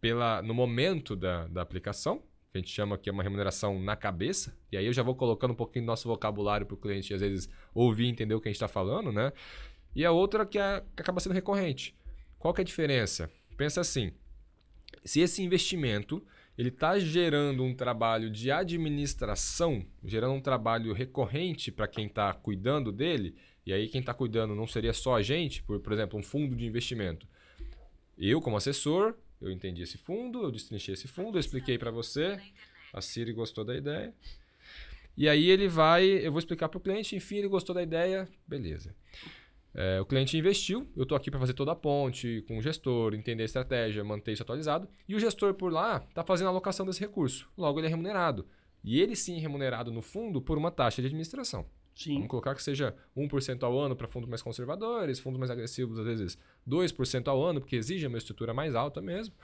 pela, 0.00 0.42
no 0.42 0.52
momento 0.52 1.14
da, 1.14 1.46
da 1.46 1.62
aplicação, 1.62 2.22
que 2.52 2.58
a 2.58 2.60
gente 2.60 2.70
chama 2.70 2.96
aqui 2.96 3.10
uma 3.10 3.22
remuneração 3.22 3.80
na 3.80 3.96
cabeça, 3.96 4.54
e 4.70 4.76
aí 4.76 4.84
eu 4.84 4.92
já 4.92 5.02
vou 5.02 5.14
colocando 5.14 5.52
um 5.52 5.56
pouquinho 5.56 5.86
do 5.86 5.88
nosso 5.88 6.06
vocabulário 6.06 6.66
para 6.66 6.74
o 6.74 6.78
cliente, 6.78 7.14
às 7.14 7.22
vezes, 7.22 7.48
ouvir 7.74 8.04
e 8.04 8.08
entender 8.08 8.34
o 8.34 8.40
que 8.42 8.48
a 8.48 8.50
gente 8.50 8.56
está 8.56 8.68
falando, 8.68 9.10
né? 9.10 9.32
E 9.96 10.04
a 10.04 10.12
outra 10.12 10.44
que, 10.44 10.58
é, 10.58 10.84
que 10.94 11.00
acaba 11.00 11.18
sendo 11.18 11.32
recorrente. 11.32 11.96
Qual 12.38 12.52
que 12.52 12.60
é 12.60 12.62
a 12.62 12.64
diferença? 12.64 13.30
Pensa 13.56 13.80
assim, 13.80 14.12
se 15.02 15.20
esse 15.20 15.42
investimento 15.42 16.22
ele 16.58 16.68
está 16.68 16.98
gerando 16.98 17.64
um 17.64 17.74
trabalho 17.74 18.30
de 18.30 18.50
administração, 18.50 19.86
gerando 20.04 20.34
um 20.34 20.40
trabalho 20.40 20.92
recorrente 20.92 21.72
para 21.72 21.88
quem 21.88 22.06
está 22.06 22.34
cuidando 22.34 22.92
dele, 22.92 23.34
e 23.64 23.72
aí 23.72 23.88
quem 23.88 24.00
está 24.00 24.12
cuidando 24.12 24.54
não 24.54 24.66
seria 24.66 24.92
só 24.92 25.16
a 25.16 25.22
gente, 25.22 25.62
por, 25.62 25.80
por 25.80 25.94
exemplo, 25.94 26.18
um 26.18 26.22
fundo 26.22 26.54
de 26.54 26.66
investimento. 26.66 27.26
Eu, 28.18 28.42
como 28.42 28.58
assessor, 28.58 29.14
eu 29.42 29.50
entendi 29.50 29.82
esse 29.82 29.98
fundo, 29.98 30.42
eu 30.42 30.50
destrinchei 30.50 30.94
esse 30.94 31.08
fundo, 31.08 31.36
eu 31.36 31.40
expliquei 31.40 31.76
para 31.76 31.90
você, 31.90 32.40
a 32.92 33.00
Siri 33.00 33.32
gostou 33.32 33.64
da 33.64 33.76
ideia. 33.76 34.14
E 35.16 35.28
aí 35.28 35.50
ele 35.50 35.68
vai, 35.68 36.04
eu 36.04 36.32
vou 36.32 36.38
explicar 36.38 36.68
para 36.68 36.78
o 36.78 36.80
cliente, 36.80 37.14
enfim, 37.14 37.36
ele 37.36 37.48
gostou 37.48 37.74
da 37.74 37.82
ideia, 37.82 38.28
beleza. 38.46 38.94
É, 39.74 40.00
o 40.00 40.06
cliente 40.06 40.36
investiu, 40.36 40.86
eu 40.96 41.02
estou 41.02 41.16
aqui 41.16 41.30
para 41.30 41.40
fazer 41.40 41.54
toda 41.54 41.72
a 41.72 41.76
ponte 41.76 42.44
com 42.46 42.58
o 42.58 42.62
gestor, 42.62 43.14
entender 43.14 43.42
a 43.42 43.46
estratégia, 43.46 44.04
manter 44.04 44.32
isso 44.32 44.42
atualizado. 44.42 44.88
E 45.08 45.14
o 45.14 45.20
gestor 45.20 45.54
por 45.54 45.72
lá 45.72 46.04
está 46.08 46.22
fazendo 46.22 46.46
a 46.48 46.50
alocação 46.50 46.84
desse 46.86 47.00
recurso. 47.00 47.48
Logo, 47.56 47.80
ele 47.80 47.86
é 47.86 47.90
remunerado. 47.90 48.46
E 48.84 49.00
ele 49.00 49.16
sim 49.16 49.36
é 49.36 49.40
remunerado 49.40 49.90
no 49.90 50.02
fundo 50.02 50.42
por 50.42 50.58
uma 50.58 50.70
taxa 50.70 51.00
de 51.00 51.06
administração. 51.06 51.66
Sim. 51.94 52.14
Vamos 52.14 52.28
colocar 52.28 52.54
que 52.54 52.62
seja 52.62 52.94
1% 53.16 53.62
ao 53.62 53.78
ano 53.78 53.94
para 53.94 54.08
fundos 54.08 54.28
mais 54.28 54.42
conservadores, 54.42 55.18
fundos 55.18 55.38
mais 55.38 55.50
agressivos, 55.50 55.98
às 55.98 56.04
vezes 56.04 56.38
2% 56.68 57.28
ao 57.28 57.44
ano, 57.44 57.60
porque 57.60 57.76
exige 57.76 58.06
uma 58.06 58.18
estrutura 58.18 58.54
mais 58.54 58.74
alta 58.74 59.00
mesmo. 59.00 59.34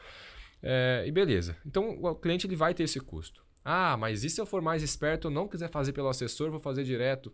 É, 0.63 1.05
e 1.07 1.13
beleza. 1.13 1.57
Então, 1.65 1.91
o 2.03 2.15
cliente 2.15 2.47
ele 2.47 2.57
vai 2.57 2.75
ter 2.75 2.85
esse 2.85 3.01
custo. 3.01 3.45
Ah, 3.65 3.97
mas 3.97 4.25
e 4.25 4.31
se 4.31 4.41
eu 4.41 4.47
for 4.47 4.63
mais 4.63 4.83
esperto, 4.83 5.29
não 5.29 5.47
quiser 5.47 5.71
fazer 5.71 5.93
pelo 5.93 6.09
assessor, 6.09 6.51
vou 6.51 6.61
fazer 6.61 6.85
direto? 6.85 7.33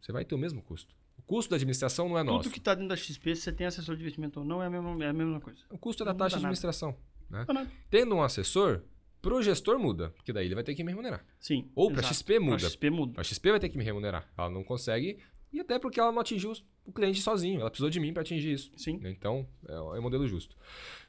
Você 0.00 0.12
vai 0.12 0.24
ter 0.24 0.34
o 0.34 0.38
mesmo 0.38 0.60
custo 0.62 0.94
custo 1.28 1.50
da 1.50 1.56
administração 1.56 2.08
não 2.08 2.18
é 2.18 2.22
nosso. 2.22 2.44
Tudo 2.44 2.52
que 2.52 2.58
está 2.58 2.74
dentro 2.74 2.88
da 2.88 2.96
XP, 2.96 3.36
se 3.36 3.42
você 3.42 3.52
tem 3.52 3.66
assessor 3.66 3.94
de 3.94 4.00
investimento 4.00 4.40
ou 4.40 4.46
não, 4.46 4.62
é 4.62 4.66
a 4.66 4.70
mesma, 4.70 5.04
é 5.04 5.08
a 5.08 5.12
mesma 5.12 5.38
coisa. 5.38 5.60
O 5.70 5.78
custo 5.78 6.02
é 6.02 6.06
da 6.06 6.14
taxa 6.14 6.38
de 6.38 6.44
administração. 6.44 6.96
Né? 7.28 7.44
Não 7.46 7.66
Tendo 7.90 8.16
um 8.16 8.22
assessor, 8.22 8.80
para 9.20 9.34
o 9.34 9.42
gestor 9.42 9.78
muda, 9.78 10.10
porque 10.10 10.32
daí 10.32 10.46
ele 10.46 10.54
vai 10.54 10.64
ter 10.64 10.74
que 10.74 10.84
me 10.84 10.90
remunerar. 10.90 11.24
Sim. 11.38 11.70
Ou 11.74 11.90
para 11.90 12.00
a 12.00 12.12
XP 12.12 12.38
muda. 12.38 12.56
A 12.56 12.70
XP 12.70 12.90
muda. 12.90 13.20
A 13.20 13.24
XP 13.24 13.50
vai 13.50 13.60
ter 13.60 13.68
que 13.68 13.78
me 13.78 13.84
remunerar. 13.84 14.30
Ela 14.36 14.50
não 14.50 14.62
consegue, 14.62 15.18
e 15.52 15.60
até 15.60 15.78
porque 15.78 15.98
ela 15.98 16.12
não 16.12 16.20
atingiu 16.20 16.52
o 16.84 16.92
cliente 16.92 17.20
sozinho. 17.20 17.60
Ela 17.60 17.70
precisou 17.70 17.90
de 17.90 17.98
mim 18.00 18.12
para 18.12 18.22
atingir 18.22 18.52
isso. 18.52 18.70
Sim. 18.76 19.00
Então, 19.04 19.46
é, 19.68 19.72
é 19.72 19.80
um 19.80 20.02
modelo 20.02 20.26
justo. 20.26 20.56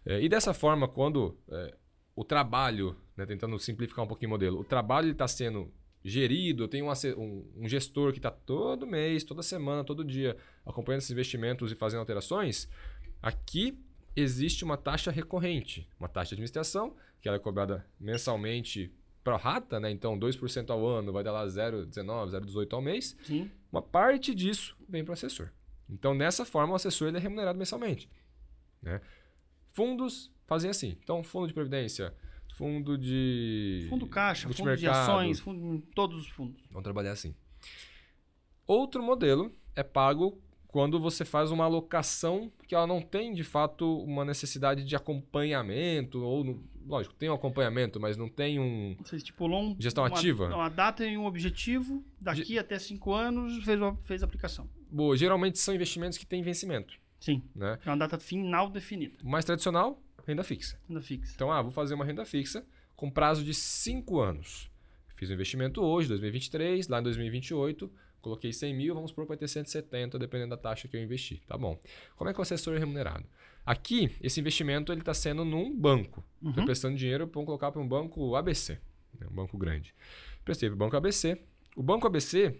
É, 0.05 0.21
e 0.21 0.27
dessa 0.27 0.53
forma, 0.53 0.87
quando 0.87 1.37
é, 1.49 1.75
o 2.15 2.23
trabalho, 2.23 2.95
né, 3.15 3.25
tentando 3.25 3.57
simplificar 3.59 4.03
um 4.03 4.07
pouquinho 4.07 4.29
o 4.29 4.31
modelo, 4.31 4.59
o 4.59 4.63
trabalho 4.63 5.11
está 5.11 5.27
sendo 5.27 5.71
gerido, 6.03 6.63
eu 6.63 6.67
tenho 6.67 6.85
um, 6.85 6.91
um, 7.17 7.51
um 7.57 7.67
gestor 7.67 8.11
que 8.11 8.19
está 8.19 8.31
todo 8.31 8.87
mês, 8.87 9.23
toda 9.23 9.43
semana, 9.43 9.83
todo 9.83 10.03
dia 10.03 10.37
acompanhando 10.65 10.99
esses 10.99 11.11
investimentos 11.11 11.71
e 11.71 11.75
fazendo 11.75 11.99
alterações, 11.99 12.69
aqui 13.21 13.77
existe 14.15 14.63
uma 14.63 14.77
taxa 14.77 15.11
recorrente, 15.11 15.87
uma 15.99 16.07
taxa 16.07 16.29
de 16.29 16.35
administração, 16.35 16.95
que 17.21 17.27
ela 17.27 17.37
é 17.37 17.39
cobrada 17.39 17.85
mensalmente 17.99 18.93
pro 19.23 19.37
rata, 19.37 19.79
né? 19.79 19.91
Então 19.91 20.17
2% 20.19 20.69
ao 20.69 20.85
ano 20.85 21.11
vai 21.11 21.23
dar 21.23 21.31
lá 21.31 21.45
0,19, 21.45 22.31
0,18 22.31 22.73
ao 22.73 22.81
mês. 22.81 23.17
Sim. 23.23 23.49
Uma 23.71 23.81
parte 23.81 24.33
disso 24.33 24.75
vem 24.87 25.03
para 25.03 25.11
o 25.11 25.13
assessor. 25.13 25.51
Então, 25.89 26.13
nessa 26.13 26.45
forma, 26.45 26.73
o 26.73 26.75
assessor 26.75 27.07
ele 27.07 27.17
é 27.17 27.19
remunerado 27.19 27.57
mensalmente. 27.57 28.09
Né? 28.81 29.01
Fundos 29.73 30.31
fazem 30.45 30.69
assim. 30.69 30.97
Então, 31.03 31.23
fundo 31.23 31.47
de 31.47 31.53
previdência, 31.53 32.13
fundo 32.55 32.97
de. 32.97 33.87
Fundo 33.89 34.07
caixa, 34.07 34.47
fundo 34.49 34.75
de 34.75 34.87
ações, 34.87 35.39
fundo, 35.39 35.81
todos 35.95 36.21
os 36.21 36.27
fundos. 36.27 36.61
Vamos 36.69 36.83
trabalhar 36.83 37.11
assim. 37.11 37.35
Outro 38.67 39.01
modelo 39.01 39.51
é 39.75 39.81
pago 39.81 40.39
quando 40.67 40.99
você 40.99 41.25
faz 41.25 41.49
uma 41.49 41.65
alocação 41.65 42.51
que 42.67 42.75
ela 42.75 42.85
não 42.85 43.01
tem 43.01 43.33
de 43.33 43.43
fato 43.43 44.03
uma 44.03 44.23
necessidade 44.23 44.83
de 44.83 44.95
acompanhamento, 44.95 46.21
ou, 46.21 46.43
no, 46.43 46.63
lógico, 46.89 47.13
tem 47.15 47.29
um 47.29 47.33
acompanhamento, 47.33 47.99
mas 47.99 48.17
não 48.17 48.27
tem 48.27 48.59
um. 48.59 48.97
Você 49.03 49.15
estipulou 49.15 49.61
um, 49.61 49.75
gestão 49.79 50.03
uma, 50.03 50.17
ativa? 50.17 50.47
Uma 50.47 50.69
data 50.69 51.05
e 51.05 51.15
um 51.17 51.25
objetivo, 51.25 52.03
daqui 52.19 52.43
Ge 52.43 52.59
até 52.59 52.79
cinco 52.79 53.13
anos 53.13 53.63
fez, 53.63 53.79
fez 54.01 54.23
a 54.23 54.25
aplicação. 54.25 54.67
Boa, 54.91 55.15
geralmente 55.15 55.59
são 55.59 55.73
investimentos 55.73 56.17
que 56.17 56.25
têm 56.25 56.41
vencimento. 56.41 56.95
Sim. 57.19 57.43
Né? 57.55 57.77
É 57.85 57.89
uma 57.89 57.97
data 57.97 58.17
final 58.17 58.69
definida. 58.69 59.17
O 59.23 59.29
mais 59.29 59.45
tradicional, 59.45 60.01
renda 60.25 60.43
fixa. 60.43 60.79
Renda 60.87 61.01
fixa. 61.01 61.33
Então, 61.35 61.51
ah, 61.51 61.61
vou 61.61 61.71
fazer 61.71 61.93
uma 61.93 62.05
renda 62.05 62.25
fixa 62.25 62.65
com 62.95 63.09
prazo 63.09 63.43
de 63.43 63.53
5 63.53 64.19
anos. 64.19 64.69
Fiz 65.15 65.29
um 65.29 65.33
investimento 65.33 65.81
hoje, 65.81 66.07
2023, 66.07 66.87
lá 66.87 66.99
em 66.99 67.03
2028, 67.03 67.91
coloquei 68.21 68.53
100 68.53 68.73
mil, 68.73 68.95
vamos 68.95 69.11
supor 69.11 69.25
que 69.25 69.29
vai 69.29 69.37
ter 69.37 69.47
170, 69.47 70.17
dependendo 70.17 70.51
da 70.51 70.57
taxa 70.57 70.87
que 70.87 70.95
eu 70.95 71.01
investi. 71.01 71.41
Tá 71.45 71.57
bom. 71.57 71.79
Como 72.15 72.29
é 72.29 72.33
que 72.33 72.39
o 72.39 72.41
assessor 72.41 72.75
é 72.75 72.79
remunerado? 72.79 73.25
Aqui, 73.69 74.09
esse 74.19 74.39
investimento 74.39 74.91
ele 74.91 75.01
está 75.01 75.13
sendo 75.13 75.45
num 75.45 75.71
banco. 75.71 76.25
Estou 76.43 76.61
uhum. 76.61 76.65
prestando 76.65 76.97
dinheiro, 76.97 77.29
vamos 77.31 77.45
colocar 77.45 77.71
para 77.71 77.79
um 77.79 77.87
banco 77.87 78.35
ABC, 78.35 78.79
né, 79.19 79.27
um 79.29 79.35
banco 79.35 79.55
grande. 79.59 79.93
Prestei 80.43 80.67
para 80.69 80.73
o 80.73 80.77
banco 80.79 80.97
ABC. 80.97 81.39
O 81.75 81.83
banco 81.83 82.07
ABC, 82.07 82.59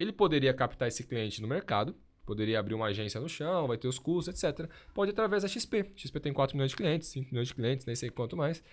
ele 0.00 0.12
poderia 0.12 0.54
captar 0.54 0.88
esse 0.88 1.04
cliente 1.04 1.42
no 1.42 1.46
mercado, 1.46 1.94
poderia 2.24 2.58
abrir 2.58 2.72
uma 2.72 2.86
agência 2.86 3.20
no 3.20 3.28
chão, 3.28 3.68
vai 3.68 3.76
ter 3.76 3.86
os 3.86 3.98
custos, 3.98 4.42
etc. 4.42 4.66
Pode 4.94 5.10
através 5.10 5.42
da 5.42 5.48
XP. 5.50 5.92
XP 5.94 6.20
tem 6.20 6.32
4 6.32 6.56
milhões 6.56 6.70
de 6.70 6.76
clientes, 6.78 7.08
5 7.08 7.28
milhões 7.32 7.48
de 7.48 7.54
clientes, 7.54 7.84
nem 7.84 7.94
sei 7.94 8.08
quanto 8.08 8.34
mais. 8.34 8.64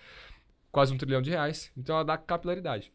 Quase 0.72 0.90
um 0.90 0.96
trilhão 0.96 1.20
de 1.20 1.28
reais. 1.28 1.70
Então 1.76 1.96
ela 1.96 2.04
dá 2.04 2.16
capilaridade. 2.16 2.90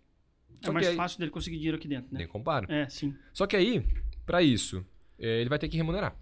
É 0.64 0.66
Só 0.66 0.72
é 0.72 0.74
mais 0.74 0.88
aí, 0.88 0.96
fácil 0.96 1.20
dele 1.20 1.30
conseguir 1.30 1.58
dinheiro 1.58 1.78
aqui 1.78 1.88
dentro, 1.88 2.12
né? 2.12 2.22
Nem 2.22 2.28
compara. 2.28 2.66
É, 2.74 2.90
sim. 2.90 3.16
Só 3.34 3.46
que 3.46 3.56
aí, 3.56 3.86
para 4.26 4.42
isso, 4.42 4.84
é, 5.20 5.42
ele 5.42 5.50
vai 5.50 5.60
ter 5.60 5.70
que 5.70 5.78
remunerar. 5.78 6.18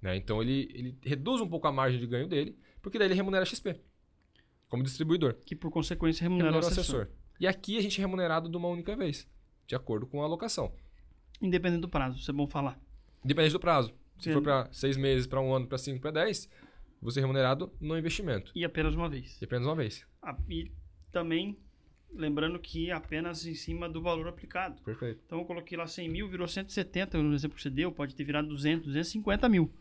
Né? 0.00 0.16
Então 0.16 0.40
ele, 0.42 0.68
ele 0.72 0.98
reduz 1.02 1.40
um 1.40 1.48
pouco 1.48 1.66
a 1.66 1.72
margem 1.72 2.00
de 2.00 2.06
ganho 2.06 2.26
dele, 2.28 2.56
porque 2.80 2.98
daí 2.98 3.08
ele 3.08 3.14
remunera 3.14 3.44
XP. 3.44 3.80
Como 4.68 4.82
distribuidor. 4.82 5.34
Que 5.44 5.54
por 5.56 5.70
consequência 5.70 6.22
remunera, 6.22 6.50
remunera 6.50 6.66
o 6.66 6.68
assessor. 6.68 7.02
assessor. 7.02 7.16
E 7.38 7.46
aqui 7.46 7.76
a 7.76 7.80
gente 7.80 7.98
é 7.98 8.02
remunerado 8.02 8.48
de 8.48 8.56
uma 8.56 8.68
única 8.68 8.94
vez, 8.94 9.28
de 9.66 9.74
acordo 9.74 10.06
com 10.06 10.22
a 10.22 10.24
alocação. 10.24 10.72
Independente 11.40 11.80
do 11.80 11.88
prazo, 11.88 12.18
isso 12.18 12.30
é 12.30 12.34
bom 12.34 12.46
falar. 12.46 12.78
Independente 13.24 13.52
do 13.52 13.60
prazo. 13.60 13.94
Se 14.18 14.32
for 14.32 14.42
para 14.42 14.68
seis 14.70 14.96
meses, 14.98 15.26
para 15.26 15.40
um 15.40 15.54
ano, 15.54 15.66
para 15.66 15.78
cinco, 15.78 16.00
para 16.00 16.10
dez, 16.10 16.48
você 17.00 17.20
é 17.20 17.22
remunerado 17.22 17.72
no 17.80 17.96
investimento. 17.96 18.52
E 18.54 18.64
apenas 18.64 18.94
uma 18.94 19.08
vez. 19.08 19.40
E 19.40 19.44
apenas 19.44 19.66
uma 19.66 19.74
vez. 19.74 20.06
Ah, 20.22 20.36
e 20.48 20.70
também, 21.10 21.56
lembrando 22.12 22.58
que 22.58 22.90
apenas 22.90 23.46
em 23.46 23.54
cima 23.54 23.88
do 23.88 24.02
valor 24.02 24.28
aplicado. 24.28 24.82
Perfeito. 24.82 25.22
Então 25.24 25.38
eu 25.38 25.44
coloquei 25.46 25.78
lá 25.78 25.86
100 25.86 26.08
mil, 26.10 26.28
virou 26.28 26.46
170, 26.46 27.22
no 27.22 27.34
exemplo 27.34 27.56
que 27.56 27.62
você 27.62 27.70
deu, 27.70 27.90
pode 27.90 28.14
ter 28.14 28.24
virado 28.24 28.48
200, 28.48 28.86
250 28.86 29.48
mil. 29.48 29.72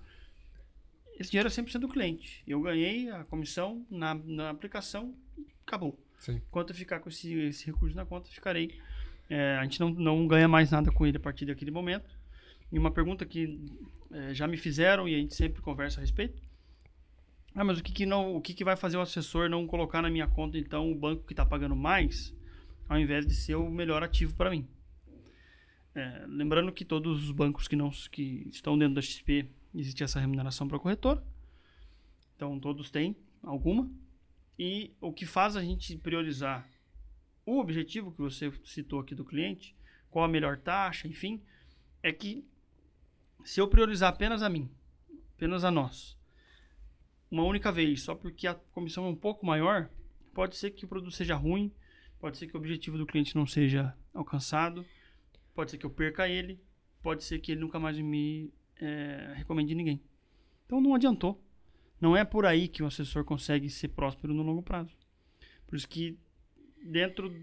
Esse 1.20 1.32
dinheiro 1.32 1.50
é 1.50 1.52
100% 1.52 1.80
do 1.80 1.90
cliente. 1.90 2.42
Eu 2.48 2.62
ganhei 2.62 3.10
a 3.12 3.26
comissão 3.26 3.86
na, 3.92 4.16
na 4.16 4.50
aplicação 4.50 5.14
e 5.38 5.46
acabou. 5.68 6.00
Sim. 6.18 6.42
Enquanto 6.48 6.70
eu 6.70 6.76
ficar 6.76 7.02
com 7.02 7.10
esse, 7.10 7.34
esse 7.34 7.66
recurso 7.66 7.94
na 7.94 8.06
conta, 8.06 8.30
ficarei. 8.30 8.80
É, 9.30 9.58
a 9.58 9.64
gente 9.64 9.80
não, 9.82 9.90
não 9.90 10.28
ganha 10.28 10.48
mais 10.48 10.72
nada 10.72 10.92
com 10.92 11.06
ele 11.06 11.18
a 11.18 11.20
partir 11.20 11.46
daquele 11.46 11.72
momento. 11.72 12.10
E 12.72 12.80
uma 12.80 12.90
pergunta 12.90 13.26
que 13.26 13.60
é, 14.12 14.34
já 14.34 14.48
me 14.48 14.56
fizeram 14.56 15.10
e 15.10 15.16
a 15.16 15.18
gente 15.18 15.36
sempre 15.36 15.62
conversa 15.62 16.00
a 16.00 16.02
respeito. 16.02 16.42
Ah, 17.54 17.66
mas 17.66 17.80
o 17.80 17.84
que, 17.84 17.92
que 17.92 18.06
não, 18.06 18.36
o 18.36 18.42
que, 18.42 18.54
que 18.54 18.64
vai 18.64 18.78
fazer 18.78 18.96
o 18.96 19.02
assessor 19.02 19.50
não 19.50 19.68
colocar 19.68 20.02
na 20.02 20.10
minha 20.10 20.28
conta 20.28 20.58
então 20.58 20.90
o 20.90 20.96
banco 20.96 21.26
que 21.26 21.34
está 21.34 21.46
pagando 21.46 21.76
mais, 21.76 22.34
ao 22.88 22.98
invés 22.98 23.26
de 23.26 23.34
ser 23.34 23.56
o 23.56 23.70
melhor 23.70 24.04
ativo 24.04 24.34
para 24.36 24.50
mim? 24.50 24.66
É, 25.94 26.26
lembrando 26.28 26.72
que 26.72 26.86
todos 26.86 27.24
os 27.24 27.32
bancos 27.32 27.68
que 27.68 27.76
não 27.76 27.90
que 28.12 28.48
estão 28.52 28.78
dentro 28.78 28.96
da 28.96 29.02
XP 29.02 29.50
existe 29.74 30.04
essa 30.04 30.20
remuneração 30.20 30.68
para 30.68 30.78
a 30.78 30.80
corretora, 30.80 31.24
então 32.36 32.60
todos 32.60 32.90
têm 32.90 33.16
alguma. 33.44 33.90
E 34.58 34.92
o 35.00 35.14
que 35.14 35.26
faz 35.26 35.56
a 35.56 35.62
gente 35.62 35.98
priorizar 35.98 36.68
o 37.46 37.60
objetivo 37.60 38.12
que 38.12 38.22
você 38.22 38.52
citou 38.64 39.00
aqui 39.00 39.16
do 39.16 39.26
cliente, 39.26 39.76
qual 40.10 40.26
a 40.26 40.28
melhor 40.28 40.58
taxa, 40.58 41.08
enfim, 41.08 41.42
é 42.04 42.12
que 42.12 42.46
se 43.44 43.60
eu 43.60 43.68
priorizar 43.68 44.10
apenas 44.10 44.44
a 44.44 44.50
mim, 44.50 44.70
apenas 45.36 45.64
a 45.64 45.72
nós, 45.72 46.18
uma 47.32 47.44
única 47.44 47.72
vez, 47.72 48.02
só 48.02 48.16
porque 48.16 48.48
a 48.48 48.56
comissão 48.56 49.06
é 49.06 49.10
um 49.10 49.16
pouco 49.16 49.46
maior, 49.46 49.90
pode 50.34 50.58
ser 50.58 50.72
que 50.72 50.86
o 50.86 50.88
produto 50.88 51.14
seja 51.14 51.36
ruim, 51.36 51.72
pode 52.20 52.38
ser 52.38 52.48
que 52.48 52.56
o 52.56 52.60
objetivo 52.60 52.98
do 52.98 53.06
cliente 53.06 53.36
não 53.36 53.46
seja 53.46 53.96
alcançado, 54.14 54.86
pode 55.54 55.72
ser 55.72 55.78
que 55.78 55.86
eu 55.86 55.92
perca 55.92 56.28
ele, 56.28 56.60
pode 57.02 57.24
ser 57.24 57.40
que 57.40 57.52
ele 57.52 57.62
nunca 57.62 57.80
mais 57.80 57.98
me 57.98 58.52
é, 58.80 59.34
recomende 59.36 59.76
ninguém. 59.76 60.02
Então 60.66 60.82
não 60.82 60.96
adiantou. 60.96 61.44
Não 62.00 62.16
é 62.16 62.24
por 62.24 62.46
aí 62.46 62.68
que 62.68 62.82
o 62.82 62.86
assessor 62.86 63.26
consegue 63.26 63.70
ser 63.70 63.90
próspero 63.90 64.34
no 64.34 64.44
longo 64.44 64.64
prazo. 64.64 64.96
Por 65.68 65.76
isso 65.76 65.88
que 65.88 66.18
dentro 66.84 67.34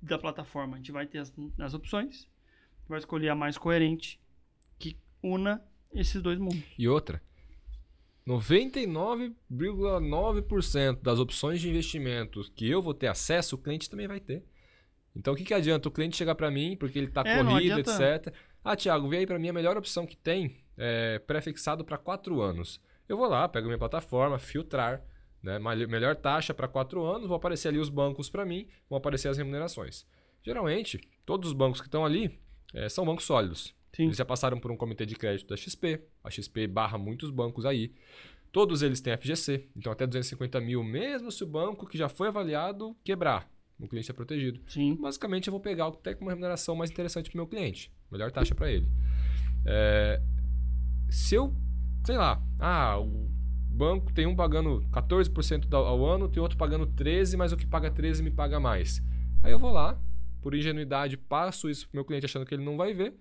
da 0.00 0.18
plataforma 0.18 0.74
a 0.74 0.76
gente 0.76 0.92
vai 0.92 1.06
ter 1.06 1.18
as, 1.18 1.32
as 1.58 1.74
opções, 1.74 2.28
vai 2.88 2.98
escolher 2.98 3.30
a 3.30 3.34
mais 3.34 3.58
coerente 3.58 4.20
que 4.78 4.96
una 5.22 5.62
esses 5.92 6.22
dois 6.22 6.38
mundos. 6.38 6.62
E 6.78 6.86
outra, 6.86 7.20
99,9% 8.26 11.02
das 11.02 11.18
opções 11.18 11.60
de 11.60 11.68
investimentos 11.68 12.48
que 12.48 12.68
eu 12.68 12.80
vou 12.80 12.94
ter 12.94 13.08
acesso, 13.08 13.56
o 13.56 13.58
cliente 13.58 13.90
também 13.90 14.06
vai 14.06 14.20
ter. 14.20 14.44
Então 15.14 15.34
o 15.34 15.36
que, 15.36 15.44
que 15.44 15.54
adianta 15.54 15.88
o 15.88 15.92
cliente 15.92 16.16
chegar 16.16 16.34
para 16.34 16.50
mim, 16.50 16.76
porque 16.76 16.98
ele 16.98 17.06
está 17.08 17.22
É, 17.24 17.42
corrido, 17.42 17.78
etc. 17.78 18.34
Ah, 18.62 18.76
Thiago, 18.76 19.08
vê 19.08 19.18
aí 19.18 19.26
para 19.26 19.38
mim 19.38 19.48
a 19.48 19.52
melhor 19.52 19.76
opção 19.76 20.06
que 20.06 20.16
tem, 20.16 20.63
é, 20.76 21.18
pré-fixado 21.20 21.84
para 21.84 21.98
4 21.98 22.40
anos. 22.40 22.80
Eu 23.08 23.16
vou 23.16 23.28
lá, 23.28 23.48
pego 23.48 23.66
minha 23.66 23.78
plataforma, 23.78 24.38
filtrar, 24.38 25.04
né, 25.42 25.58
melhor 25.58 26.16
taxa 26.16 26.54
para 26.54 26.66
4 26.66 27.04
anos, 27.04 27.26
vão 27.26 27.36
aparecer 27.36 27.68
ali 27.68 27.78
os 27.78 27.88
bancos 27.88 28.30
para 28.30 28.44
mim, 28.46 28.66
vão 28.88 28.96
aparecer 28.96 29.28
as 29.28 29.36
remunerações. 29.36 30.06
Geralmente, 30.42 31.00
todos 31.24 31.50
os 31.50 31.54
bancos 31.54 31.80
que 31.80 31.86
estão 31.86 32.04
ali 32.04 32.38
é, 32.72 32.88
são 32.88 33.04
bancos 33.04 33.24
sólidos. 33.24 33.74
Sim. 33.94 34.04
Eles 34.04 34.16
já 34.16 34.24
passaram 34.24 34.58
por 34.58 34.70
um 34.70 34.76
comitê 34.76 35.06
de 35.06 35.14
crédito 35.14 35.48
da 35.48 35.56
XP. 35.56 36.02
A 36.22 36.30
XP 36.30 36.66
barra 36.66 36.98
muitos 36.98 37.30
bancos 37.30 37.64
aí. 37.64 37.92
Todos 38.50 38.82
eles 38.82 39.00
têm 39.00 39.16
FGC. 39.16 39.68
Então, 39.76 39.92
até 39.92 40.06
250 40.06 40.60
mil, 40.60 40.82
mesmo 40.82 41.30
se 41.30 41.44
o 41.44 41.46
banco 41.46 41.86
que 41.86 41.96
já 41.96 42.08
foi 42.08 42.28
avaliado 42.28 42.96
quebrar, 43.04 43.48
o 43.78 43.88
cliente 43.88 44.10
é 44.10 44.14
protegido. 44.14 44.60
Sim. 44.66 44.96
Basicamente, 44.96 45.48
eu 45.48 45.52
vou 45.52 45.60
pegar 45.60 45.88
o 45.88 45.92
que 45.92 46.02
tem 46.02 46.14
com 46.14 46.22
uma 46.22 46.32
remuneração 46.32 46.74
mais 46.74 46.90
interessante 46.90 47.30
para 47.30 47.36
o 47.36 47.38
meu 47.38 47.46
cliente. 47.46 47.92
Melhor 48.10 48.30
taxa 48.30 48.54
para 48.54 48.70
ele. 48.70 48.86
É, 49.64 50.20
se 51.08 51.34
eu, 51.34 51.54
sei 52.04 52.16
lá, 52.16 52.40
ah, 52.58 52.98
o 52.98 53.28
banco 53.70 54.12
tem 54.12 54.26
um 54.26 54.36
pagando 54.36 54.84
14% 54.92 55.68
da- 55.68 55.78
ao 55.78 56.04
ano, 56.06 56.28
tem 56.28 56.42
outro 56.42 56.56
pagando 56.58 56.86
13%, 56.86 57.36
mas 57.36 57.52
o 57.52 57.56
que 57.56 57.66
paga 57.66 57.90
13% 57.90 58.22
me 58.22 58.30
paga 58.30 58.58
mais. 58.60 59.02
Aí 59.42 59.52
eu 59.52 59.58
vou 59.58 59.72
lá, 59.72 59.98
por 60.40 60.54
ingenuidade, 60.54 61.16
passo 61.16 61.68
isso 61.68 61.86
pro 61.88 61.96
meu 61.96 62.04
cliente 62.04 62.26
achando 62.26 62.46
que 62.46 62.54
ele 62.54 62.64
não 62.64 62.76
vai 62.76 62.92
ver, 62.94 63.14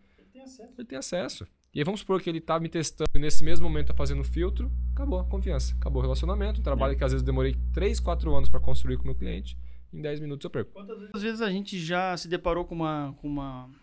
ele 0.78 0.88
tem 0.88 0.98
acesso. 0.98 1.48
E 1.74 1.80
aí 1.80 1.84
vamos 1.84 2.02
supor 2.02 2.22
que 2.22 2.30
ele 2.30 2.40
tá 2.40 2.60
me 2.60 2.70
testando 2.70 3.10
e 3.16 3.20
nesse 3.20 3.44
mesmo 3.44 3.68
momento 3.68 3.88
tá 3.88 3.94
fazendo 3.96 4.24
filtro, 4.24 4.72
acabou 4.94 5.20
a 5.20 5.24
confiança, 5.26 5.74
acabou 5.76 6.00
o 6.02 6.04
relacionamento, 6.04 6.60
um 6.60 6.64
trabalho 6.64 6.96
que 6.96 7.04
às 7.04 7.12
vezes 7.12 7.26
demorei 7.26 7.56
3, 7.74 8.00
4 8.00 8.36
anos 8.36 8.48
para 8.48 8.60
construir 8.60 8.98
com 8.98 9.04
o 9.04 9.06
meu 9.08 9.16
cliente, 9.16 9.58
em 9.92 10.00
10 10.00 10.20
minutos 10.20 10.44
eu 10.46 10.52
perco. 10.52 10.72
Quantas 10.72 11.22
vezes 11.24 11.42
a 11.42 11.50
gente 11.50 11.80
já 11.80 12.16
se 12.16 12.28
deparou 12.28 12.64
com 12.64 12.76
uma, 12.76 13.16
com 13.20 13.28
uma, 13.28 13.68
é, 13.68 13.83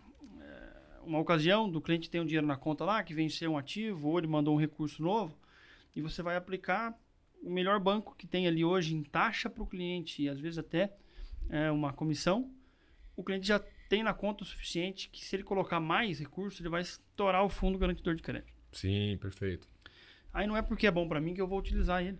uma 1.05 1.19
ocasião 1.19 1.69
do 1.69 1.81
cliente 1.81 2.09
tem 2.09 2.21
um 2.21 2.25
dinheiro 2.25 2.47
na 2.47 2.55
conta 2.55 2.83
lá, 2.83 3.03
que 3.03 3.13
venceu 3.13 3.51
um 3.51 3.57
ativo, 3.57 4.09
ou 4.09 4.17
ele 4.17 4.27
mandou 4.27 4.55
um 4.55 4.59
recurso 4.59 5.01
novo, 5.01 5.37
e 5.95 6.01
você 6.01 6.21
vai 6.21 6.35
aplicar 6.35 6.97
o 7.41 7.49
melhor 7.49 7.79
banco 7.79 8.15
que 8.15 8.27
tem 8.27 8.47
ali 8.47 8.63
hoje 8.63 8.95
em 8.95 9.03
taxa 9.03 9.49
para 9.49 9.63
o 9.63 9.67
cliente, 9.67 10.23
e 10.23 10.29
às 10.29 10.39
vezes 10.39 10.57
até 10.57 10.93
é, 11.49 11.71
uma 11.71 11.91
comissão, 11.91 12.51
o 13.15 13.23
cliente 13.23 13.47
já 13.47 13.59
tem 13.89 14.03
na 14.03 14.13
conta 14.13 14.43
o 14.43 14.47
suficiente 14.47 15.09
que 15.09 15.23
se 15.25 15.35
ele 15.35 15.43
colocar 15.43 15.79
mais 15.79 16.19
recurso, 16.19 16.61
ele 16.61 16.69
vai 16.69 16.81
estourar 16.81 17.43
o 17.43 17.49
fundo 17.49 17.77
garantidor 17.77 18.15
de 18.15 18.21
crédito. 18.21 18.53
Sim, 18.71 19.17
perfeito. 19.19 19.67
Aí 20.33 20.47
não 20.47 20.55
é 20.55 20.61
porque 20.61 20.87
é 20.87 20.91
bom 20.91 21.07
para 21.07 21.19
mim 21.19 21.33
que 21.33 21.41
eu 21.41 21.47
vou 21.47 21.59
utilizar 21.59 22.01
ele. 22.01 22.17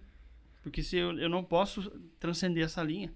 Porque 0.61 0.83
se 0.83 0.97
eu, 0.97 1.17
eu 1.17 1.29
não 1.29 1.43
posso 1.43 1.89
transcender 2.19 2.65
essa 2.65 2.83
linha. 2.83 3.13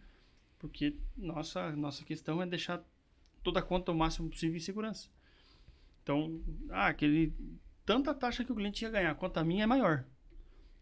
Porque 0.57 0.95
nossa, 1.17 1.75
nossa 1.75 2.03
questão 2.05 2.41
é 2.41 2.45
deixar 2.45 2.81
toda 3.43 3.59
a 3.59 3.63
conta 3.63 3.91
o 3.91 3.95
máximo 3.95 4.29
possível 4.29 4.55
em 4.55 4.59
segurança. 4.59 5.09
Então, 6.05 6.39
ah, 6.69 6.85
aquele 6.85 7.33
tanta 7.83 8.13
taxa 8.13 8.45
que 8.45 8.51
o 8.51 8.55
cliente 8.55 8.85
ia 8.85 8.91
ganhar, 8.91 9.09
a 9.09 9.15
conta 9.15 9.43
minha 9.43 9.63
é 9.63 9.65
maior. 9.65 10.05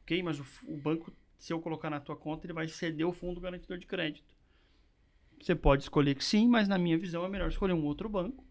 Ok, 0.01 0.21
mas 0.21 0.38
o, 0.38 0.45
o 0.67 0.75
banco, 0.75 1.13
se 1.38 1.53
eu 1.53 1.62
colocar 1.62 1.89
na 1.89 2.01
tua 2.01 2.17
conta, 2.17 2.45
ele 2.45 2.51
vai 2.51 2.67
ceder 2.67 3.07
o 3.07 3.13
fundo 3.13 3.39
garantidor 3.39 3.77
de 3.77 3.88
crédito. 3.88 4.36
Você 5.41 5.55
pode 5.55 5.83
escolher 5.83 6.13
que 6.15 6.25
sim, 6.25 6.45
mas 6.45 6.67
na 6.67 6.77
minha 6.77 6.97
visão 6.97 7.23
é 7.23 7.29
melhor 7.29 7.47
escolher 7.49 7.71
um 7.71 7.86
outro 7.86 8.09
banco 8.09 8.45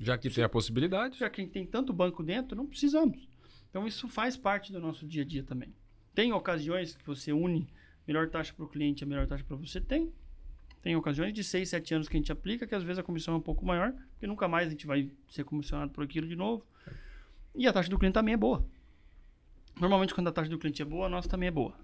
Já 0.00 0.16
que 0.16 0.30
tem 0.30 0.42
a 0.42 0.48
possibilidade, 0.48 1.18
já 1.18 1.28
que 1.28 1.42
a 1.42 1.44
gente 1.44 1.52
tem 1.52 1.66
tanto 1.66 1.92
banco 1.92 2.22
dentro, 2.22 2.56
não 2.56 2.66
precisamos. 2.66 3.28
Então 3.68 3.86
isso 3.86 4.08
faz 4.08 4.34
parte 4.34 4.72
do 4.72 4.80
nosso 4.80 5.06
dia 5.06 5.22
a 5.22 5.26
dia 5.26 5.42
também. 5.42 5.74
Tem 6.14 6.32
ocasiões 6.32 6.96
que 6.96 7.06
você 7.06 7.34
une 7.34 7.68
melhor 8.06 8.30
taxa 8.30 8.54
para 8.54 8.64
o 8.64 8.68
cliente 8.68 9.02
e 9.02 9.04
a 9.04 9.06
melhor 9.06 9.26
taxa 9.26 9.44
para 9.44 9.56
você? 9.56 9.78
Tem. 9.78 10.10
Tem 10.84 10.94
ocasiões 10.94 11.32
de 11.32 11.42
6, 11.42 11.66
7 11.70 11.94
anos 11.94 12.08
que 12.10 12.14
a 12.14 12.20
gente 12.20 12.30
aplica, 12.30 12.66
que 12.66 12.74
às 12.74 12.82
vezes 12.82 12.98
a 12.98 13.02
comissão 13.02 13.32
é 13.32 13.36
um 13.38 13.40
pouco 13.40 13.64
maior, 13.64 13.94
porque 14.12 14.26
nunca 14.26 14.46
mais 14.46 14.66
a 14.68 14.70
gente 14.70 14.86
vai 14.86 15.10
ser 15.30 15.42
comissionado 15.42 15.90
por 15.90 16.04
aquilo 16.04 16.28
de 16.28 16.36
novo. 16.36 16.62
E 17.54 17.66
a 17.66 17.72
taxa 17.72 17.88
do 17.88 17.98
cliente 17.98 18.12
também 18.12 18.34
é 18.34 18.36
boa. 18.36 18.62
Normalmente, 19.80 20.14
quando 20.14 20.28
a 20.28 20.32
taxa 20.32 20.50
do 20.50 20.58
cliente 20.58 20.82
é 20.82 20.84
boa, 20.84 21.06
a 21.06 21.08
nossa 21.08 21.26
também 21.26 21.46
é 21.48 21.50
boa. 21.50 21.74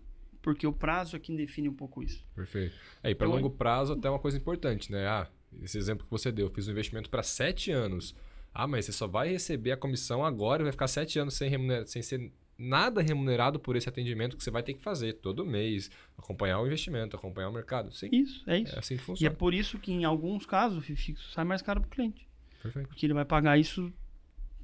Porque 0.42 0.66
o 0.66 0.72
prazo 0.72 1.16
é 1.16 1.18
quem 1.18 1.34
define 1.34 1.66
um 1.70 1.72
pouco 1.74 2.02
isso. 2.02 2.22
Perfeito. 2.34 2.74
É, 3.02 3.10
e 3.10 3.14
para 3.14 3.26
Então, 3.26 3.36
longo 3.36 3.48
prazo, 3.50 3.94
até 3.94 4.10
uma 4.10 4.18
coisa 4.18 4.36
importante, 4.36 4.92
né? 4.92 5.06
Ah, 5.06 5.26
esse 5.62 5.78
exemplo 5.78 6.04
que 6.04 6.10
você 6.10 6.30
deu, 6.30 6.48
eu 6.48 6.52
fiz 6.52 6.68
um 6.68 6.72
investimento 6.72 7.08
para 7.08 7.22
sete 7.22 7.70
anos. 7.70 8.14
Ah, 8.52 8.66
mas 8.66 8.84
você 8.84 8.92
só 8.92 9.06
vai 9.06 9.30
receber 9.30 9.72
a 9.72 9.76
comissão 9.78 10.22
agora 10.22 10.62
e 10.62 10.64
vai 10.64 10.72
ficar 10.72 10.88
sete 10.88 11.18
anos 11.18 11.32
sem, 11.34 11.48
remunera- 11.48 11.86
sem 11.86 12.02
ser 12.02 12.30
nada 12.60 13.00
remunerado 13.00 13.58
por 13.58 13.74
esse 13.76 13.88
atendimento 13.88 14.36
que 14.36 14.44
você 14.44 14.50
vai 14.50 14.62
ter 14.62 14.74
que 14.74 14.82
fazer 14.82 15.14
todo 15.14 15.44
mês, 15.46 15.90
acompanhar 16.18 16.60
o 16.60 16.66
investimento, 16.66 17.16
acompanhar 17.16 17.48
o 17.48 17.52
mercado. 17.52 17.92
Sim, 17.92 18.08
Isso, 18.12 18.42
é 18.48 18.58
isso. 18.58 18.74
é 18.76 18.78
assim 18.78 18.96
que 18.96 19.00
E 19.00 19.02
é 19.02 19.06
funciona. 19.06 19.34
por 19.36 19.54
isso 19.54 19.78
que, 19.78 19.90
em 19.92 20.04
alguns 20.04 20.44
casos, 20.46 20.78
o 20.78 20.82
fixo 20.82 21.30
sai 21.32 21.44
mais 21.44 21.62
caro 21.62 21.80
para 21.80 21.88
o 21.88 21.90
cliente. 21.90 22.28
Perfeito. 22.62 22.88
Porque 22.88 23.06
ele 23.06 23.14
vai 23.14 23.24
pagar 23.24 23.58
isso. 23.58 23.92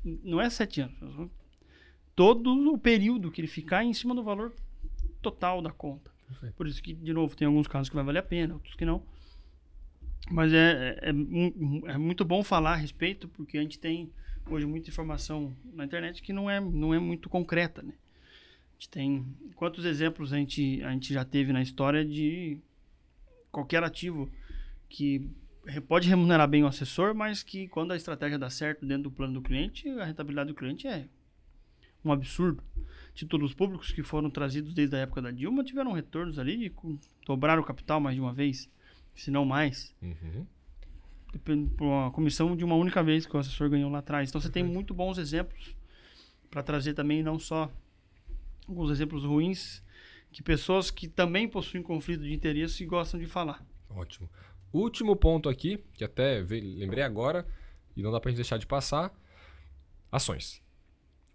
Não 0.04 0.40
é 0.40 0.48
sete 0.50 0.82
anos. 0.82 1.30
Todo 2.14 2.52
o 2.72 2.78
período 2.78 3.30
que 3.30 3.40
ele 3.40 3.48
ficar 3.48 3.82
em 3.84 3.92
cima 3.92 4.14
do 4.14 4.22
valor 4.22 4.54
total 5.20 5.60
da 5.62 5.70
conta. 5.70 6.10
Perfeito. 6.28 6.54
Por 6.54 6.66
isso 6.66 6.82
que, 6.82 6.92
de 6.94 7.12
novo, 7.12 7.36
tem 7.36 7.46
alguns 7.46 7.66
casos 7.66 7.88
que 7.88 7.94
vai 7.94 8.04
valer 8.04 8.18
a 8.20 8.22
pena, 8.22 8.54
outros 8.54 8.74
que 8.74 8.84
não. 8.84 9.02
Mas 10.30 10.52
é, 10.52 10.98
é, 11.02 11.08
é 11.08 11.92
é 11.92 11.98
muito 11.98 12.24
bom 12.24 12.42
falar 12.42 12.72
a 12.72 12.76
respeito, 12.76 13.28
porque 13.28 13.58
a 13.58 13.62
gente 13.62 13.78
tem 13.78 14.10
hoje 14.48 14.66
muita 14.66 14.90
informação 14.90 15.56
na 15.72 15.84
internet 15.84 16.22
que 16.22 16.32
não 16.32 16.50
é, 16.50 16.60
não 16.60 16.94
é 16.94 16.98
muito 16.98 17.28
concreta, 17.28 17.82
né? 17.82 17.92
A 17.92 18.72
gente 18.74 18.88
tem... 18.88 19.26
Quantos 19.54 19.84
exemplos 19.84 20.32
a 20.32 20.36
gente, 20.36 20.82
a 20.82 20.90
gente 20.92 21.12
já 21.12 21.24
teve 21.24 21.52
na 21.52 21.62
história 21.62 22.04
de 22.04 22.58
qualquer 23.50 23.82
ativo 23.82 24.30
que 24.88 25.28
pode 25.88 26.08
remunerar 26.08 26.48
bem 26.48 26.62
o 26.62 26.66
assessor, 26.66 27.14
mas 27.14 27.42
que 27.42 27.68
quando 27.68 27.92
a 27.92 27.96
estratégia 27.96 28.38
dá 28.38 28.50
certo 28.50 28.84
dentro 28.86 29.04
do 29.04 29.10
plano 29.10 29.34
do 29.34 29.42
cliente, 29.42 29.88
a 29.88 30.04
rentabilidade 30.04 30.48
do 30.48 30.54
cliente 30.54 30.86
é 30.86 31.08
um 32.04 32.12
absurdo. 32.12 32.62
Títulos 33.14 33.54
públicos 33.54 33.90
que 33.92 34.02
foram 34.02 34.28
trazidos 34.28 34.74
desde 34.74 34.94
a 34.94 35.00
época 35.00 35.22
da 35.22 35.30
Dilma 35.30 35.64
tiveram 35.64 35.92
retornos 35.92 36.38
ali 36.38 36.72
dobraram 37.26 37.62
o 37.62 37.64
capital 37.64 37.98
mais 37.98 38.14
de 38.14 38.20
uma 38.20 38.32
vez, 38.32 38.70
se 39.14 39.30
não 39.30 39.44
mais. 39.44 39.94
Uhum. 40.02 40.46
Por 41.38 41.54
uma 41.80 42.10
comissão 42.10 42.56
de 42.56 42.64
uma 42.64 42.74
única 42.74 43.02
vez 43.02 43.26
que 43.26 43.36
o 43.36 43.38
assessor 43.38 43.68
ganhou 43.68 43.90
lá 43.90 43.98
atrás. 43.98 44.28
Então 44.28 44.40
você 44.40 44.50
tem 44.50 44.62
muito 44.62 44.94
bons 44.94 45.18
exemplos 45.18 45.74
para 46.50 46.62
trazer 46.62 46.94
também 46.94 47.22
não 47.22 47.38
só 47.38 47.70
alguns 48.68 48.90
exemplos 48.90 49.24
ruins 49.24 49.82
que 50.32 50.42
pessoas 50.42 50.90
que 50.90 51.08
também 51.08 51.48
possuem 51.48 51.82
conflito 51.82 52.22
de 52.22 52.32
interesse 52.34 52.84
gostam 52.84 53.18
de 53.18 53.26
falar. 53.26 53.64
Ótimo. 53.88 54.28
Último 54.72 55.16
ponto 55.16 55.48
aqui, 55.48 55.82
que 55.94 56.04
até 56.04 56.40
lembrei 56.40 57.02
agora 57.02 57.46
e 57.96 58.02
não 58.02 58.12
dá 58.12 58.20
pra 58.20 58.30
gente 58.30 58.36
deixar 58.36 58.58
de 58.58 58.66
passar: 58.66 59.12
ações. 60.12 60.62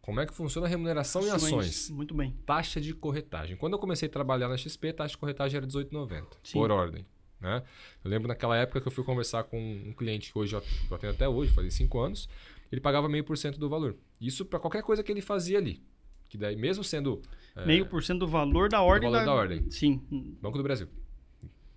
Como 0.02 0.20
é 0.20 0.26
que 0.26 0.34
funciona 0.34 0.66
a 0.66 0.70
remuneração 0.70 1.22
em 1.22 1.30
ações? 1.30 1.90
Muito 1.90 2.14
bem. 2.14 2.36
taxa 2.46 2.82
de 2.82 2.94
corretagem. 2.94 3.56
Quando 3.56 3.74
eu 3.74 3.80
comecei 3.80 4.08
a 4.08 4.12
trabalhar 4.12 4.48
na 4.48 4.58
XP, 4.58 4.90
a 4.90 4.94
taxa 4.94 5.12
de 5.12 5.18
corretagem 5.18 5.58
era 5.58 5.68
18,90 5.68 6.26
Sim. 6.44 6.54
por 6.54 6.72
ordem. 6.72 7.06
Né? 7.42 7.64
Eu 8.04 8.12
lembro 8.12 8.28
naquela 8.28 8.56
época 8.56 8.80
que 8.80 8.88
eu 8.88 8.92
fui 8.92 9.04
conversar 9.04 9.44
com 9.46 9.60
um 9.60 9.94
cliente 9.94 10.32
que 10.32 10.38
hoje 10.38 10.56
eu 10.56 10.64
eu 10.90 10.96
atendo 10.96 11.14
até 11.14 11.28
hoje, 11.28 11.52
fazia 11.52 11.72
5 11.72 12.00
anos, 12.00 12.30
ele 12.72 12.80
pagava 12.80 13.10
meio 13.10 13.24
por 13.24 13.38
cento 13.38 13.60
do 13.60 13.68
valor. 13.68 13.98
Isso 14.20 14.46
para 14.46 14.60
qualquer 14.60 14.84
coisa 14.84 15.04
que 15.04 15.12
ele 15.12 15.22
fazia 15.22 15.58
ali. 15.58 15.84
Que 16.30 16.38
daí, 16.38 16.56
mesmo 16.56 16.84
sendo 16.84 17.22
é, 17.56 17.66
Meio 17.66 17.86
por 17.86 18.02
cento 18.04 18.20
do 18.20 18.28
valor 18.28 18.70
da 18.70 18.82
ordem. 18.82 19.10
valor 19.12 19.26
da 19.26 19.34
ordem. 19.34 19.70
Sim. 19.70 20.02
Banco 20.42 20.58
do 20.58 20.64
Brasil, 20.64 20.88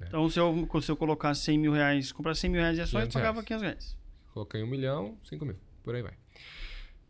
Então, 0.00 0.28
se 0.28 0.38
eu, 0.38 0.68
se 0.80 0.90
eu 0.90 0.96
colocasse 0.96 1.40
100 1.42 1.58
mil 1.58 1.72
reais, 1.72 2.12
comprasse 2.12 2.42
100 2.42 2.50
mil 2.50 2.60
reais 2.60 2.76
de 2.76 2.82
ações, 2.82 3.04
500 3.04 3.14
pagava 3.14 3.34
reais. 3.36 3.46
500 3.46 3.62
reais. 3.62 3.98
coloquei 4.32 4.62
um 4.62 4.66
milhão, 4.66 5.18
5 5.24 5.44
mil, 5.44 5.56
por 5.82 5.94
aí 5.94 6.02
vai. 6.02 6.14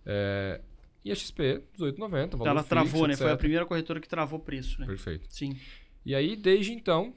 É, 0.06 0.60
e 1.04 1.12
a 1.12 1.14
XP, 1.14 1.62
18,90, 1.78 1.98
valor 1.98 2.24
Então, 2.26 2.46
ela 2.46 2.62
fixo, 2.62 2.68
travou, 2.70 3.06
né? 3.06 3.16
Foi 3.16 3.26
a 3.26 3.30
etc. 3.30 3.38
primeira 3.38 3.66
corretora 3.66 4.00
que 4.00 4.08
travou 4.08 4.38
o 4.38 4.42
preço, 4.42 4.80
né? 4.80 4.86
Perfeito. 4.86 5.26
Sim. 5.28 5.58
E 6.06 6.14
aí, 6.14 6.36
desde 6.36 6.72
então, 6.72 7.14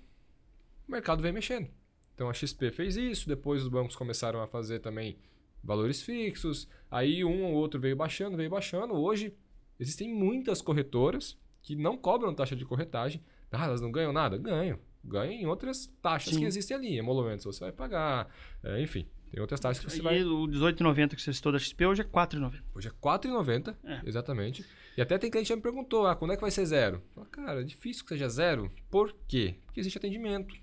o 0.88 0.92
mercado 0.92 1.22
vem 1.22 1.32
mexendo. 1.32 1.68
Então 2.16 2.30
a 2.30 2.34
XP 2.34 2.72
fez 2.72 2.96
isso, 2.98 3.28
depois 3.28 3.62
os 3.64 3.70
bancos 3.70 3.96
começaram 3.96 4.42
a 4.42 4.48
fazer 4.48 4.80
também 4.80 5.18
valores 5.64 6.02
fixos, 6.02 6.68
aí 6.90 7.24
um 7.24 7.44
ou 7.46 7.54
outro 7.54 7.80
veio 7.80 7.96
baixando, 7.96 8.38
veio 8.38 8.50
baixando. 8.50 8.94
Hoje 8.94 9.34
existem 9.80 10.12
muitas 10.14 10.62
corretoras 10.62 11.38
que 11.62 11.76
não 11.76 11.98
cobram 11.98 12.34
taxa 12.34 12.56
de 12.56 12.66
corretagem. 12.66 13.22
Ah, 13.52 13.66
elas 13.66 13.82
não 13.82 13.92
ganham 13.92 14.12
nada? 14.14 14.38
Ganham. 14.38 14.80
Ganham 15.04 15.34
em 15.34 15.46
outras 15.46 15.88
taxas 16.02 16.34
Sim. 16.34 16.40
que 16.42 16.46
existem 16.46 16.76
ali. 16.76 16.98
Emolumentos 16.98 17.46
você 17.46 17.60
vai 17.62 17.72
pagar, 17.72 18.30
é, 18.64 18.82
enfim. 18.82 19.08
Tem 19.30 19.42
outras 19.42 19.60
taxas 19.60 19.84
que 19.84 19.92
você 19.92 20.00
e 20.00 20.02
vai. 20.02 20.24
o 20.24 20.48
18,90 20.48 21.16
que 21.16 21.22
você 21.22 21.34
citou 21.34 21.52
da 21.52 21.60
XP 21.60 21.86
hoje 21.86 22.02
é 22.02 22.06
4,90. 22.06 22.62
Hoje 22.74 22.88
é 22.88 22.92
R$4,90, 22.92 23.76
É. 23.84 24.02
exatamente. 24.06 24.66
E 24.98 25.02
até 25.02 25.18
tem 25.18 25.30
cliente 25.30 25.48
que 25.48 25.50
já 25.50 25.56
me 25.56 25.62
perguntou, 25.62 26.08
ah, 26.08 26.16
quando 26.16 26.32
é 26.32 26.36
que 26.36 26.42
vai 26.42 26.50
ser 26.52 26.66
zero? 26.66 27.02
Falo, 27.14 27.28
cara, 27.28 27.62
é 27.62 27.64
difícil 27.64 28.04
que 28.04 28.10
seja 28.10 28.30
zero. 28.30 28.72
Por 28.90 29.14
quê? 29.28 29.56
Porque 29.66 29.82
existe 29.82 29.98
atendimento. 29.98 30.56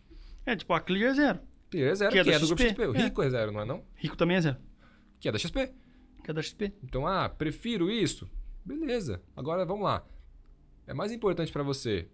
É, 0.46 0.54
tipo, 0.57 0.72
a 0.72 0.80
Clear 0.80 1.11
é 1.11 1.14
zero. 1.14 1.40
Clear 1.70 1.90
é 1.90 1.94
zero, 1.94 2.12
Que 2.12 2.22
que, 2.24 2.30
é 2.30 2.35
é, 2.35 2.38
do 2.38 2.46
grupo 2.46 2.62
XP. 2.62 2.68
XP. 2.83 2.87
O 2.87 2.94
É. 2.96 3.02
Rico 3.04 3.22
é 3.22 3.30
zero, 3.30 3.52
não 3.52 3.61
é 3.61 3.64
não? 3.64 3.85
Rico 3.94 4.16
também 4.16 4.37
é 4.37 4.40
zero. 4.40 4.57
Que 5.20 5.28
é 5.28 5.33
da 5.33 5.38
XP. 5.38 5.72
Que 6.22 6.30
é 6.30 6.35
da 6.35 6.42
XP. 6.42 6.72
Então, 6.83 7.07
ah, 7.07 7.28
prefiro 7.28 7.90
isso. 7.90 8.28
Beleza. 8.64 9.22
Agora 9.37 9.64
vamos 9.64 9.85
lá. 9.85 10.04
É 10.87 10.92
mais 10.94 11.12
importante 11.12 11.50
para 11.52 11.62
você 11.62 12.09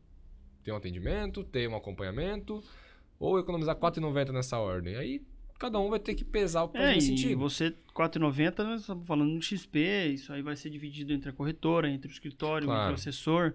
ter 0.62 0.72
um 0.72 0.76
atendimento, 0.76 1.42
ter 1.44 1.68
um 1.68 1.76
acompanhamento 1.76 2.62
ou 3.18 3.38
economizar 3.38 3.74
R$4,90 3.76 4.32
nessa 4.32 4.58
ordem. 4.58 4.96
Aí 4.96 5.22
cada 5.58 5.78
um 5.78 5.90
vai 5.90 5.98
ter 5.98 6.14
que 6.14 6.24
pesar 6.24 6.62
o 6.64 6.68
que 6.70 6.78
É, 6.78 6.92
faz 6.92 7.04
e 7.04 7.06
sentido. 7.08 7.38
você, 7.38 7.74
4,90, 7.94 8.64
nós 8.64 8.80
estamos 8.82 9.06
falando 9.06 9.28
no 9.30 9.42
XP, 9.42 9.78
isso 10.14 10.32
aí 10.32 10.40
vai 10.40 10.56
ser 10.56 10.70
dividido 10.70 11.12
entre 11.12 11.28
a 11.30 11.32
corretora, 11.32 11.88
entre 11.90 12.10
o 12.10 12.12
escritório, 12.12 12.66
Claro. 12.66 12.80
entre 12.82 12.92
o 12.92 12.94
assessor. 12.94 13.52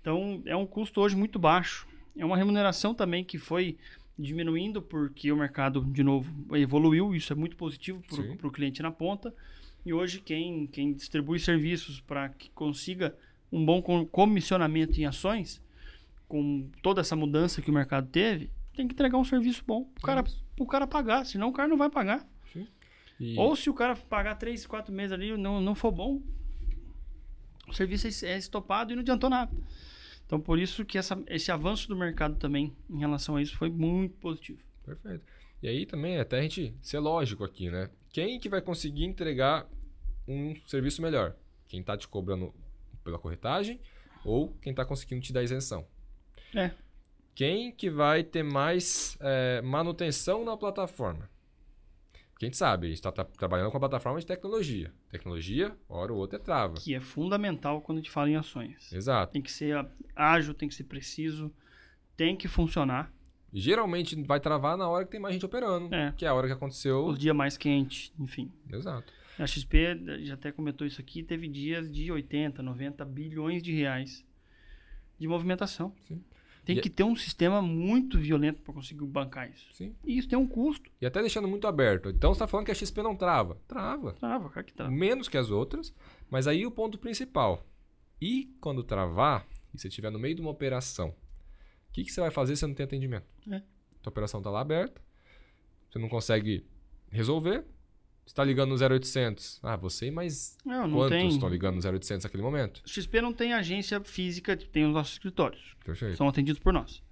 Então, 0.00 0.42
é 0.44 0.54
um 0.56 0.66
custo 0.66 1.00
hoje 1.00 1.16
muito 1.16 1.38
baixo. 1.38 1.86
É 2.16 2.24
uma 2.24 2.36
remuneração 2.36 2.94
também 2.94 3.24
que 3.24 3.38
foi 3.38 3.78
diminuindo 4.20 4.80
porque 4.82 5.30
o 5.32 5.36
mercado, 5.36 5.84
de 5.84 6.02
novo, 6.02 6.32
evoluiu. 6.56 7.14
Isso 7.14 7.32
é 7.32 7.36
muito 7.36 7.56
positivo 7.56 8.02
para 8.36 8.46
o 8.46 8.50
cliente 8.52 8.82
na 8.82 8.90
ponta. 8.90 9.34
E 9.84 9.92
hoje, 9.92 10.20
quem, 10.20 10.66
quem 10.66 10.92
distribui 10.92 11.38
serviços 11.38 12.00
para 12.00 12.28
que 12.28 12.50
consiga 12.50 13.16
um 13.50 13.64
bom 13.64 13.80
com- 13.80 14.06
comissionamento 14.06 15.00
em 15.00 15.06
ações, 15.06 15.60
com 16.28 16.68
toda 16.82 17.00
essa 17.00 17.16
mudança 17.16 17.62
que 17.62 17.70
o 17.70 17.74
mercado 17.74 18.06
teve, 18.08 18.50
tem 18.76 18.86
que 18.86 18.94
entregar 18.94 19.16
um 19.18 19.24
serviço 19.24 19.64
bom 19.66 19.84
para 19.84 19.98
o 20.02 20.06
cara, 20.06 20.24
pro 20.54 20.66
cara 20.66 20.86
pagar, 20.86 21.24
senão 21.24 21.48
o 21.48 21.52
cara 21.52 21.68
não 21.68 21.76
vai 21.78 21.88
pagar. 21.90 22.26
E- 23.18 23.36
Ou 23.38 23.56
se 23.56 23.68
o 23.68 23.74
cara 23.74 23.96
pagar 23.96 24.34
3, 24.36 24.66
4 24.66 24.92
meses 24.92 25.12
ali 25.12 25.30
e 25.30 25.36
não, 25.36 25.60
não 25.60 25.74
for 25.74 25.90
bom, 25.90 26.20
o 27.68 27.72
serviço 27.72 28.06
é 28.06 28.30
é 28.32 28.38
estopado 28.38 28.92
e 28.92 28.96
não 28.96 29.02
adiantou 29.02 29.30
nada. 29.30 29.50
Então, 30.30 30.38
por 30.40 30.60
isso 30.60 30.84
que 30.84 30.96
essa, 30.96 31.20
esse 31.26 31.50
avanço 31.50 31.88
do 31.88 31.96
mercado 31.96 32.36
também 32.36 32.72
em 32.88 33.00
relação 33.00 33.34
a 33.34 33.42
isso 33.42 33.56
foi 33.56 33.68
muito 33.68 34.16
positivo. 34.18 34.60
Perfeito. 34.86 35.24
E 35.60 35.66
aí 35.66 35.84
também, 35.84 36.20
até 36.20 36.38
a 36.38 36.42
gente 36.42 36.72
ser 36.80 37.00
lógico 37.00 37.42
aqui, 37.42 37.68
né? 37.68 37.90
Quem 38.12 38.38
que 38.38 38.48
vai 38.48 38.62
conseguir 38.62 39.06
entregar 39.06 39.68
um 40.28 40.54
serviço 40.68 41.02
melhor? 41.02 41.34
Quem 41.66 41.80
está 41.80 41.96
te 41.96 42.06
cobrando 42.06 42.54
pela 43.02 43.18
corretagem 43.18 43.80
ou 44.24 44.54
quem 44.62 44.70
está 44.70 44.84
conseguindo 44.84 45.20
te 45.20 45.32
dar 45.32 45.42
isenção? 45.42 45.84
É. 46.54 46.70
Quem 47.34 47.72
que 47.72 47.90
vai 47.90 48.22
ter 48.22 48.44
mais 48.44 49.18
é, 49.18 49.60
manutenção 49.62 50.44
na 50.44 50.56
plataforma? 50.56 51.28
Porque 52.40 52.46
a 52.46 52.48
gente 52.48 52.56
sabe, 52.56 52.86
a 52.86 52.88
gente 52.88 53.06
está 53.06 53.12
trabalhando 53.12 53.70
com 53.70 53.76
a 53.76 53.80
plataforma 53.80 54.18
de 54.18 54.24
tecnologia. 54.24 54.90
Tecnologia, 55.10 55.76
hora 55.86 56.10
ou 56.10 56.18
outra 56.18 56.38
é 56.38 56.42
trava. 56.42 56.76
Que 56.76 56.94
é 56.94 57.00
fundamental 57.00 57.82
quando 57.82 57.98
a 57.98 58.00
gente 58.00 58.10
fala 58.10 58.30
em 58.30 58.36
ações. 58.36 58.90
Exato. 58.90 59.30
Tem 59.30 59.42
que 59.42 59.52
ser 59.52 59.86
ágil, 60.16 60.54
tem 60.54 60.66
que 60.66 60.74
ser 60.74 60.84
preciso, 60.84 61.52
tem 62.16 62.34
que 62.34 62.48
funcionar. 62.48 63.12
Geralmente 63.52 64.16
vai 64.22 64.40
travar 64.40 64.78
na 64.78 64.88
hora 64.88 65.04
que 65.04 65.10
tem 65.10 65.20
mais 65.20 65.34
gente 65.34 65.44
operando. 65.44 65.94
É. 65.94 66.14
Que 66.16 66.24
é 66.24 66.28
a 66.28 66.34
hora 66.34 66.46
que 66.46 66.54
aconteceu. 66.54 67.04
Os 67.04 67.18
dias 67.18 67.36
mais 67.36 67.58
quentes, 67.58 68.10
enfim. 68.18 68.50
Exato. 68.72 69.12
A 69.38 69.46
XP, 69.46 70.22
já 70.22 70.32
até 70.32 70.50
comentou 70.50 70.86
isso 70.86 70.98
aqui, 70.98 71.22
teve 71.22 71.46
dias 71.46 71.92
de 71.92 72.10
80, 72.10 72.62
90 72.62 73.04
bilhões 73.04 73.62
de 73.62 73.74
reais 73.74 74.24
de 75.18 75.28
movimentação. 75.28 75.94
Sim. 76.08 76.24
Tem 76.64 76.76
E- 76.76 76.80
que 76.80 76.90
ter 76.90 77.04
um 77.04 77.16
sistema 77.16 77.60
muito 77.62 78.18
violento 78.18 78.60
para 78.62 78.74
conseguir 78.74 79.04
bancar 79.06 79.50
isso. 79.50 79.66
Sim. 79.72 79.94
E 80.04 80.18
isso 80.18 80.28
tem 80.28 80.38
um 80.38 80.46
custo. 80.46 80.90
E 81.00 81.06
até 81.06 81.20
deixando 81.20 81.48
muito 81.48 81.66
aberto. 81.66 82.10
Então 82.10 82.30
você 82.32 82.36
está 82.36 82.46
falando 82.46 82.66
que 82.66 82.72
a 82.72 82.74
XP 82.74 83.02
não 83.02 83.16
trava. 83.16 83.56
Trava. 83.66 84.12
Trava, 84.14 84.48
cara 84.50 84.64
que 84.64 84.72
trava. 84.74 84.90
Menos 84.90 85.28
que 85.28 85.36
as 85.38 85.50
outras. 85.50 85.92
Mas 86.30 86.46
aí 86.46 86.66
o 86.66 86.70
ponto 86.70 86.98
principal. 86.98 87.66
E 88.20 88.54
quando 88.60 88.82
travar, 88.84 89.46
e 89.74 89.78
você 89.78 89.88
estiver 89.88 90.10
no 90.10 90.18
meio 90.18 90.34
de 90.34 90.40
uma 90.42 90.50
operação, 90.50 91.08
o 91.08 91.92
que, 91.92 92.04
que 92.04 92.12
você 92.12 92.20
vai 92.20 92.30
fazer 92.30 92.54
se 92.54 92.60
você 92.60 92.66
não 92.66 92.74
tem 92.74 92.84
atendimento? 92.84 93.26
É. 93.50 93.62
Tua 94.02 94.10
operação 94.10 94.40
está 94.40 94.50
lá 94.50 94.60
aberta. 94.60 95.00
Você 95.90 95.98
não 95.98 96.08
consegue 96.08 96.64
resolver. 97.10 97.64
Você 98.24 98.32
está 98.32 98.44
ligando 98.44 98.70
no 98.70 98.76
0800. 98.76 99.58
Ah, 99.62 99.76
você 99.76 100.06
e 100.06 100.10
mais 100.10 100.56
Não, 100.64 100.86
não 100.86 100.96
quantos 100.98 101.18
tem. 101.18 101.28
estão 101.28 101.48
ligando 101.48 101.76
no 101.76 101.82
0800 101.84 102.24
naquele 102.24 102.42
momento? 102.42 102.80
XP 102.86 103.20
não 103.20 103.32
tem 103.32 103.52
agência 103.52 104.00
física, 104.02 104.56
tem 104.56 104.86
os 104.86 104.92
nossos 104.92 105.14
escritórios. 105.14 105.76
Perfeito. 105.84 106.16
São 106.16 106.28
atendidos 106.28 106.60
por 106.62 106.72
nós. 106.72 107.02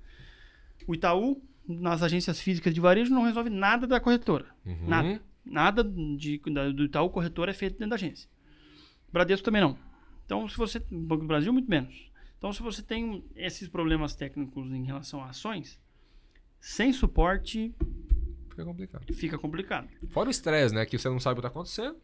O 0.87 0.95
Itaú, 0.95 1.43
nas 1.67 2.03
agências 2.03 2.41
físicas 2.41 2.73
de 2.73 2.81
varejo, 2.81 3.13
não 3.13 3.25
resolve 3.25 3.51
nada 3.51 3.87
da 3.87 3.99
corretora. 4.01 4.47
Uhum. 4.65 4.87
Nada. 4.89 5.23
Nada 5.45 5.83
de, 5.83 6.41
da- 6.53 6.71
do 6.71 6.85
Itaú 6.85 7.09
corretora 7.11 7.51
é 7.51 7.55
feito 7.55 7.73
dentro 7.75 7.91
da 7.91 7.97
agência. 7.97 8.29
Bradesco 9.13 9.45
também 9.45 9.63
não. 9.63 9.79
Então, 10.27 10.47
se 10.49 10.57
você. 10.57 10.79
Banco 10.91 11.23
do 11.23 11.27
Brasil, 11.27 11.53
muito 11.53 11.69
menos. 11.71 12.11
Então, 12.37 12.53
se 12.53 12.63
você 12.63 12.83
tem 12.83 13.25
esses 13.35 13.67
problemas 13.69 14.15
técnicos 14.15 14.71
em 14.71 14.85
relação 14.85 15.23
a 15.23 15.31
ações, 15.31 15.81
sem 16.61 16.93
suporte 16.93 17.75
Fica 18.59 18.65
complicado. 18.65 19.15
fica 19.15 19.39
complicado. 19.39 19.89
Fora 20.11 20.29
o 20.29 20.31
estresse, 20.31 20.75
né? 20.75 20.85
Que 20.85 20.99
você 20.99 21.09
não 21.09 21.21
sabe 21.21 21.39
o 21.39 21.43
que 21.43 21.47
está 21.47 21.49
acontecendo. 21.49 21.97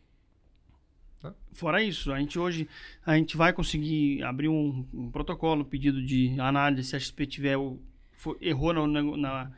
Fora 1.53 1.83
isso, 1.83 2.13
a 2.13 2.19
gente 2.21 2.39
hoje 2.39 2.69
a 3.05 3.17
gente 3.17 3.35
vai 3.37 3.51
conseguir 3.53 4.23
abrir 4.23 4.49
um, 4.49 4.87
um 4.93 5.11
protocolo, 5.11 5.63
um 5.63 5.65
pedido 5.65 6.05
de 6.05 6.39
análise 6.39 6.91
se 6.91 6.97
a 6.97 7.01
XP 7.01 7.27
tiver 7.27 7.57
o, 7.57 7.79
for- 8.13 8.37
errou 8.43 8.75
na- 8.87 9.03
na- 9.17 9.51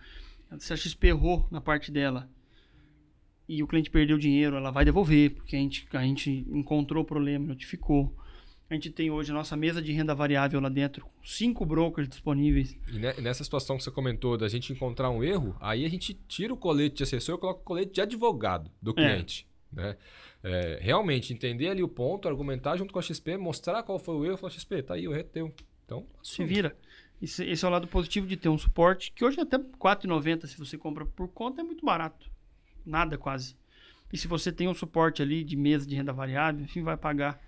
se 0.61 0.73
a 0.73 0.77
XP 0.77 1.09
errou 1.09 1.45
na 1.51 1.61
parte 1.61 1.91
dela 1.91 2.31
e 3.49 3.65
o 3.65 3.67
cliente 3.67 3.91
perdeu 3.91 4.17
dinheiro, 4.17 4.55
ela 4.57 4.71
vai 4.71 4.85
devolver 4.85 5.31
porque 5.31 5.57
a 5.57 5.59
gente 5.59 5.89
a 5.93 6.03
gente 6.03 6.47
encontrou 6.49 7.03
o 7.03 7.07
problema, 7.07 7.45
notificou. 7.47 8.17
A 8.69 8.75
gente 8.75 8.91
tem 8.91 9.11
hoje 9.11 9.31
a 9.31 9.35
nossa 9.35 9.57
mesa 9.57 9.81
de 9.81 9.93
renda 9.93 10.13
variável 10.15 10.61
lá 10.61 10.69
dentro, 10.69 11.07
cinco 11.25 11.65
brokers 11.65 12.09
disponíveis. 12.09 12.77
E 12.93 12.99
ne- 12.99 13.15
nessa 13.21 13.45
situação 13.45 13.77
que 13.77 13.85
você 13.85 13.91
comentou 13.93 14.37
da 14.37 14.49
gente 14.49 14.73
encontrar 14.73 15.09
um 15.11 15.23
erro, 15.23 15.57
aí 15.61 15.85
a 15.85 15.89
gente 15.89 16.15
tira 16.27 16.53
o 16.53 16.57
colete 16.57 16.97
de 16.97 17.03
assessor 17.05 17.37
e 17.37 17.39
coloca 17.41 17.61
o 17.61 17.65
colete 17.65 17.93
de 17.93 18.01
advogado 18.01 18.69
do 18.83 18.93
cliente. 18.93 19.47
Né? 19.73 19.97
É, 20.43 20.79
realmente 20.81 21.33
entender 21.33 21.69
ali 21.69 21.83
o 21.83 21.89
ponto, 21.89 22.27
argumentar 22.29 22.77
junto 22.77 22.93
com 22.93 22.99
a 22.99 23.03
XP, 23.03 23.37
mostrar 23.37 23.83
qual 23.85 23.99
foi 24.01 24.17
o 24.17 24.25
erro, 24.25 24.37
falar, 24.37 24.53
XP, 24.53 24.83
tá 24.83 24.95
aí, 24.95 25.07
o 25.07 25.13
erro 25.13 25.21
é 25.21 25.25
teu. 25.25 25.55
Então, 25.85 26.05
Se 26.23 26.33
assume. 26.43 26.49
vira. 26.49 26.77
Esse, 27.23 27.45
esse 27.45 27.65
é 27.65 27.69
o 27.69 27.71
lado 27.71 27.87
positivo 27.87 28.27
de 28.27 28.37
ter 28.37 28.49
um 28.49 28.59
suporte, 28.59 29.13
que 29.13 29.25
hoje 29.25 29.41
até 29.41 29.57
R$ 29.57 29.65
4,90 29.79 30.47
se 30.47 30.59
você 30.59 30.77
compra 30.77 31.07
por 31.07 31.29
conta 31.29 31.61
é 31.61 31.65
muito 31.65 31.85
barato. 31.87 32.29
Nada 32.85 33.17
quase. 33.17 33.57
E 34.13 34.19
se 34.19 34.27
você 34.29 34.51
tem 34.53 34.69
um 34.69 34.75
suporte 34.75 35.23
ali 35.23 35.43
de 35.45 35.57
mesa 35.57 35.87
de 35.87 35.95
renda 35.95 36.13
variável, 36.13 36.63
enfim, 36.65 36.83
vai 36.83 36.97
pagar 36.97 37.41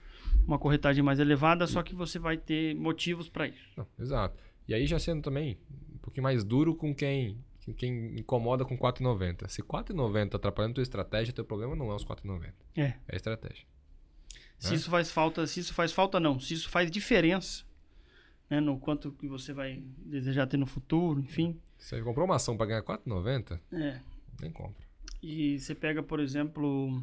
uma 0.48 0.58
corretagem 0.58 1.02
mais 1.04 1.18
elevada, 1.20 1.66
só 1.66 1.82
que 1.82 1.94
você 1.94 2.18
vai 2.18 2.36
ter 2.38 2.74
motivos 2.74 3.28
para 3.28 3.46
isso. 3.46 3.68
Não, 3.76 3.86
exato. 3.98 4.42
E 4.66 4.74
aí 4.74 4.86
já 4.86 4.98
sendo 4.98 5.22
também 5.22 5.58
um 5.94 5.98
pouquinho 5.98 6.22
mais 6.24 6.42
duro 6.42 6.74
com 6.74 6.94
quem, 6.94 7.38
com 7.64 7.72
quem 7.74 8.18
incomoda 8.18 8.64
com 8.64 8.76
4,90. 8.76 9.46
Se 9.48 9.62
4,90 9.62 10.34
atrapalhando 10.36 10.74
tua 10.74 10.82
estratégia, 10.82 11.32
teu 11.34 11.44
problema 11.44 11.76
não 11.76 11.90
é 11.92 11.94
os 11.94 12.04
4,90. 12.04 12.52
É. 12.76 12.82
É 12.82 12.96
a 13.12 13.16
estratégia. 13.16 13.64
Se 14.58 14.70
Né? 14.70 14.76
isso 14.76 14.90
faz 14.90 15.10
falta, 15.10 15.46
se 15.46 15.60
isso 15.60 15.72
faz 15.74 15.92
falta 15.92 16.18
não, 16.18 16.40
se 16.40 16.54
isso 16.54 16.68
faz 16.70 16.90
diferença, 16.90 17.62
né, 18.50 18.58
no 18.58 18.78
quanto 18.78 19.12
que 19.12 19.28
você 19.28 19.52
vai 19.52 19.82
desejar 19.98 20.46
ter 20.46 20.56
no 20.56 20.66
futuro, 20.66 21.20
enfim. 21.20 21.60
Você 21.76 22.02
comprou 22.02 22.24
uma 22.24 22.36
ação 22.36 22.56
para 22.56 22.66
ganhar 22.66 22.82
4,90, 22.82 23.60
É. 23.70 24.00
nem 24.40 24.50
compra. 24.50 24.84
E 25.22 25.60
você 25.60 25.74
pega, 25.74 26.02
por 26.02 26.18
exemplo, 26.20 27.02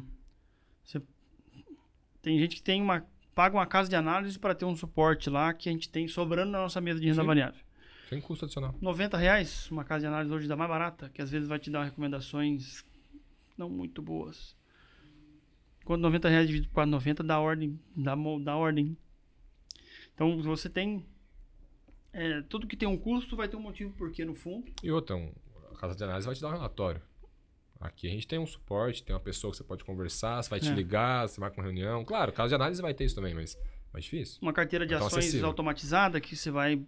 você- 0.84 1.00
tem 2.20 2.38
gente 2.38 2.56
que 2.56 2.62
tem 2.62 2.82
uma 2.82 3.06
paga 3.36 3.54
uma 3.54 3.66
casa 3.66 3.86
de 3.90 3.94
análise 3.94 4.38
para 4.38 4.54
ter 4.54 4.64
um 4.64 4.74
suporte 4.74 5.28
lá 5.28 5.52
que 5.52 5.68
a 5.68 5.72
gente 5.72 5.90
tem 5.90 6.08
sobrando 6.08 6.50
na 6.50 6.62
nossa 6.62 6.80
mesa 6.80 6.98
de 6.98 7.06
renda 7.06 7.20
Sim. 7.20 7.26
variável. 7.26 7.60
Sem 8.08 8.18
custo 8.18 8.46
adicional. 8.46 8.74
90 8.80 9.18
reais 9.18 9.70
uma 9.70 9.84
casa 9.84 10.00
de 10.00 10.06
análise 10.06 10.32
hoje 10.32 10.48
dá 10.48 10.56
mais 10.56 10.70
barata, 10.70 11.10
que 11.10 11.20
às 11.20 11.30
vezes 11.30 11.46
vai 11.46 11.58
te 11.58 11.70
dar 11.70 11.84
recomendações 11.84 12.82
não 13.56 13.68
muito 13.68 14.00
boas. 14.00 14.56
Quando 15.84 16.00
90 16.00 16.30
reais 16.30 16.46
dividido 16.46 16.72
por 16.72 16.82
4,90 16.86 17.22
dá 17.22 17.38
ordem, 17.38 17.78
dá, 17.94 18.16
dá 18.42 18.56
ordem. 18.56 18.96
Então 20.14 20.40
você 20.42 20.70
tem 20.70 21.04
é, 22.14 22.40
tudo 22.48 22.66
que 22.66 22.76
tem 22.76 22.88
um 22.88 22.96
custo 22.96 23.36
vai 23.36 23.48
ter 23.48 23.56
um 23.56 23.60
motivo 23.60 23.92
porquê 23.92 24.24
no 24.24 24.34
fundo. 24.34 24.72
E 24.82 24.90
outra, 24.90 25.14
um, 25.14 25.30
a 25.72 25.76
casa 25.76 25.94
de 25.94 26.02
análise 26.02 26.26
vai 26.26 26.34
te 26.34 26.40
dar 26.40 26.48
um 26.48 26.52
relatório. 26.52 27.02
Aqui 27.80 28.06
a 28.08 28.10
gente 28.10 28.26
tem 28.26 28.38
um 28.38 28.46
suporte, 28.46 29.02
tem 29.02 29.14
uma 29.14 29.20
pessoa 29.20 29.50
que 29.50 29.56
você 29.58 29.64
pode 29.64 29.84
conversar, 29.84 30.42
você 30.42 30.48
vai 30.50 30.60
te 30.60 30.68
É. 30.68 30.74
ligar, 30.74 31.28
você 31.28 31.38
vai 31.40 31.50
com 31.50 31.58
uma 31.60 31.64
reunião. 31.64 32.04
Claro, 32.04 32.32
casa 32.32 32.48
de 32.48 32.54
análise 32.54 32.80
vai 32.80 32.94
ter 32.94 33.04
isso 33.04 33.14
também, 33.14 33.34
mas 33.34 33.58
mais 33.92 34.04
difícil. 34.04 34.38
uma 34.40 34.52
carteira 34.52 34.86
de 34.86 34.94
Então, 34.94 35.06
ações 35.06 35.24
acessível. 35.24 35.46
automatizada 35.46 36.20
que 36.20 36.34
você 36.36 36.50
vai 36.50 36.80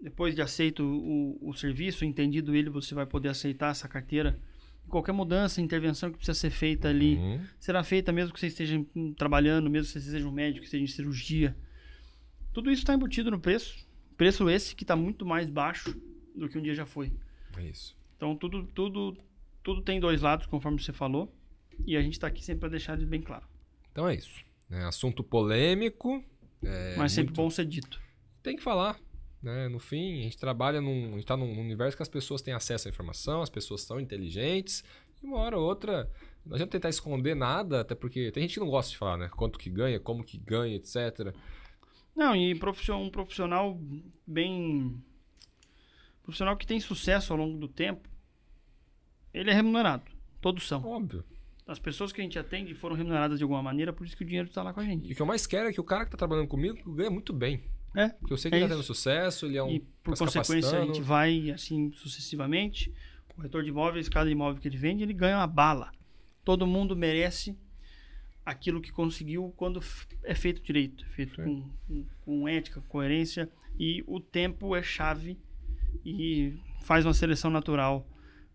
depois 0.00 0.34
de 0.34 0.42
aceito 0.42 0.82
o, 0.84 1.38
o 1.48 1.54
serviço, 1.54 2.04
entendido 2.04 2.54
ele, 2.54 2.68
você 2.68 2.94
vai 2.94 3.06
poder 3.06 3.28
aceitar 3.28 3.70
essa 3.70 3.88
carteira. 3.88 4.38
Qualquer 4.88 5.12
mudança, 5.12 5.60
intervenção 5.60 6.10
que 6.10 6.16
precisa 6.18 6.38
ser 6.38 6.50
feita 6.50 6.88
ali, 6.88 7.16
Uhum. 7.16 7.40
será 7.58 7.82
feita 7.82 8.12
mesmo 8.12 8.32
que 8.34 8.38
você 8.38 8.46
esteja 8.48 8.78
hum, 8.94 9.12
trabalhando, 9.14 9.70
mesmo 9.70 9.92
que 9.92 10.00
você 10.00 10.10
seja 10.12 10.28
um 10.28 10.32
médico, 10.32 10.60
que 10.60 10.66
esteja 10.66 10.84
em 10.84 10.86
cirurgia. 10.86 11.56
Tudo 12.52 12.70
isso 12.70 12.82
está 12.82 12.94
embutido 12.94 13.30
no 13.30 13.40
preço. 13.40 13.74
Preço 14.16 14.48
esse 14.50 14.74
que 14.76 14.84
está 14.84 14.94
muito 14.96 15.24
mais 15.26 15.48
baixo 15.50 15.94
do 16.34 16.48
que 16.48 16.58
um 16.58 16.62
dia 16.62 16.74
já 16.74 16.86
foi. 16.86 17.12
É 17.56 17.62
isso. 17.62 17.96
Então 18.16 18.36
tudo, 18.36 18.64
tudo, 18.74 19.16
tudo 19.66 19.82
tem 19.82 19.98
dois 19.98 20.22
lados, 20.22 20.46
conforme 20.46 20.80
você 20.80 20.92
falou. 20.92 21.34
E 21.84 21.96
a 21.96 22.00
gente 22.00 22.12
está 22.12 22.28
aqui 22.28 22.40
sempre 22.44 22.60
para 22.60 22.68
deixar 22.68 22.96
isso 22.96 23.06
bem 23.08 23.20
claro. 23.20 23.44
Então 23.90 24.08
é 24.08 24.14
isso. 24.14 24.44
É 24.70 24.84
assunto 24.84 25.24
polêmico. 25.24 26.24
É 26.62 26.94
Mas 26.96 27.10
sempre 27.10 27.30
muito- 27.30 27.42
bom 27.42 27.50
ser 27.50 27.66
dito. 27.66 28.00
Tem 28.44 28.54
que 28.54 28.62
falar. 28.62 28.96
Né? 29.42 29.68
No 29.68 29.80
fim, 29.80 30.20
a 30.20 30.22
gente 30.22 30.38
trabalha 30.38 30.80
num. 30.80 31.08
A 31.14 31.16
gente 31.16 31.26
tá 31.26 31.36
num 31.36 31.60
universo 31.60 31.96
que 31.96 32.02
as 32.04 32.08
pessoas 32.08 32.42
têm 32.42 32.54
acesso 32.54 32.86
à 32.86 32.90
informação, 32.90 33.42
as 33.42 33.50
pessoas 33.50 33.80
são 33.82 33.98
inteligentes. 33.98 34.84
E 35.20 35.26
uma 35.26 35.38
hora 35.38 35.58
ou 35.58 35.64
outra. 35.66 36.08
Não 36.44 36.54
adianta 36.54 36.70
tentar 36.70 36.88
esconder 36.88 37.34
nada, 37.34 37.80
até 37.80 37.96
porque 37.96 38.30
tem 38.30 38.44
gente 38.44 38.54
que 38.54 38.60
não 38.60 38.70
gosta 38.70 38.92
de 38.92 38.96
falar, 38.96 39.16
né? 39.18 39.28
Quanto 39.36 39.58
que 39.58 39.68
ganha, 39.68 39.98
como 39.98 40.22
que 40.22 40.38
ganha, 40.38 40.76
etc. 40.76 41.34
Não, 42.14 42.36
e 42.36 42.54
um 42.54 43.10
profissional 43.10 43.76
bem. 44.24 45.02
Profissional 46.22 46.56
que 46.56 46.66
tem 46.66 46.78
sucesso 46.78 47.32
ao 47.32 47.38
longo 47.38 47.58
do 47.58 47.66
tempo, 47.68 48.08
ele 49.40 49.50
é 49.50 49.54
remunerado. 49.54 50.04
Todos 50.40 50.66
são. 50.66 50.84
Óbvio. 50.84 51.24
As 51.66 51.78
pessoas 51.78 52.12
que 52.12 52.20
a 52.20 52.24
gente 52.24 52.38
atende 52.38 52.74
foram 52.74 52.94
remuneradas 52.94 53.38
de 53.38 53.42
alguma 53.44 53.62
maneira, 53.62 53.92
por 53.92 54.06
isso 54.06 54.16
que 54.16 54.22
o 54.22 54.26
dinheiro 54.26 54.48
está 54.48 54.62
lá 54.62 54.72
com 54.72 54.80
a 54.80 54.84
gente. 54.84 55.08
E 55.08 55.12
o 55.12 55.16
que 55.16 55.20
eu 55.22 55.26
mais 55.26 55.46
quero 55.46 55.68
é 55.68 55.72
que 55.72 55.80
o 55.80 55.84
cara 55.84 56.04
que 56.04 56.10
tá 56.12 56.16
trabalhando 56.16 56.46
comigo 56.46 56.94
ganha 56.94 57.10
muito 57.10 57.32
bem. 57.32 57.62
É. 57.94 58.08
Porque 58.10 58.32
eu 58.32 58.36
sei 58.38 58.50
que 58.50 58.54
É 58.56 58.60
ele 58.60 58.68
tá 58.68 58.74
isso. 58.74 58.82
tendo 58.82 58.86
sucesso, 58.94 59.46
ele 59.46 59.56
é 59.56 59.62
um. 59.62 59.70
e 59.70 59.80
por 59.80 60.16
tá 60.16 60.16
se 60.16 60.38
consequência 60.38 60.78
a 60.78 60.84
gente 60.84 61.00
vai 61.00 61.50
assim 61.50 61.90
sucessivamente. 61.92 62.92
O 63.30 63.34
corretor 63.34 63.62
de 63.62 63.70
imóveis, 63.70 64.08
cada 64.08 64.30
imóvel 64.30 64.60
que 64.60 64.68
ele 64.68 64.76
vende, 64.76 65.02
ele 65.02 65.12
ganha 65.12 65.38
uma 65.38 65.46
bala. 65.46 65.90
Todo 66.44 66.66
mundo 66.66 66.94
merece 66.94 67.58
aquilo 68.44 68.80
que 68.80 68.92
conseguiu 68.92 69.52
quando 69.56 69.80
é 70.22 70.34
feito 70.34 70.62
direito, 70.62 71.04
é 71.04 71.08
feito 71.08 71.42
com, 71.42 71.68
com, 71.88 72.06
com 72.24 72.48
ética, 72.48 72.80
coerência 72.82 73.50
e 73.78 74.04
o 74.06 74.20
tempo 74.20 74.76
é 74.76 74.82
chave 74.82 75.36
e 76.04 76.54
faz 76.82 77.04
uma 77.04 77.12
seleção 77.12 77.50
natural 77.50 78.06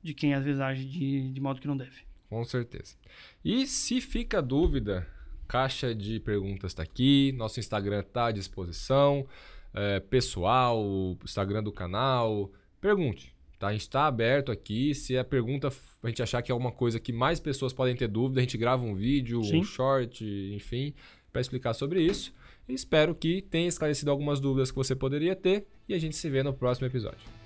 de 0.01 0.13
quem 0.13 0.33
às 0.33 0.43
vezes 0.43 0.59
age 0.61 0.85
de, 0.85 1.31
de 1.31 1.41
modo 1.41 1.59
que 1.61 1.67
não 1.67 1.77
deve. 1.77 2.01
Com 2.29 2.43
certeza. 2.43 2.95
E 3.43 3.65
se 3.67 3.99
fica 3.99 4.41
dúvida, 4.41 5.07
caixa 5.47 5.93
de 5.93 6.19
perguntas 6.19 6.71
está 6.71 6.83
aqui, 6.83 7.33
nosso 7.33 7.59
Instagram 7.59 7.99
está 7.99 8.27
à 8.27 8.31
disposição, 8.31 9.27
é, 9.73 9.99
pessoal, 9.99 11.17
Instagram 11.23 11.63
do 11.63 11.71
canal, 11.71 12.51
pergunte. 12.79 13.33
Tá? 13.59 13.67
A 13.67 13.71
gente 13.73 13.81
está 13.81 14.07
aberto 14.07 14.51
aqui. 14.51 14.95
Se 14.95 15.15
a 15.17 15.23
pergunta 15.23 15.67
f- 15.67 15.97
a 16.01 16.07
gente 16.07 16.23
achar 16.23 16.41
que 16.41 16.51
é 16.51 16.53
alguma 16.53 16.71
coisa 16.71 16.99
que 16.99 17.13
mais 17.13 17.39
pessoas 17.39 17.71
podem 17.71 17.95
ter 17.95 18.07
dúvida, 18.07 18.39
a 18.39 18.43
gente 18.43 18.57
grava 18.57 18.83
um 18.83 18.95
vídeo, 18.95 19.43
Sim. 19.43 19.59
um 19.59 19.63
short, 19.63 20.25
enfim, 20.55 20.93
para 21.31 21.41
explicar 21.41 21.73
sobre 21.73 22.01
isso. 22.01 22.33
Espero 22.67 23.13
que 23.13 23.41
tenha 23.41 23.67
esclarecido 23.67 24.09
algumas 24.09 24.39
dúvidas 24.39 24.71
que 24.71 24.77
você 24.77 24.95
poderia 24.95 25.35
ter 25.35 25.67
e 25.87 25.93
a 25.93 25.99
gente 25.99 26.15
se 26.15 26.29
vê 26.29 26.41
no 26.41 26.53
próximo 26.53 26.87
episódio. 26.87 27.40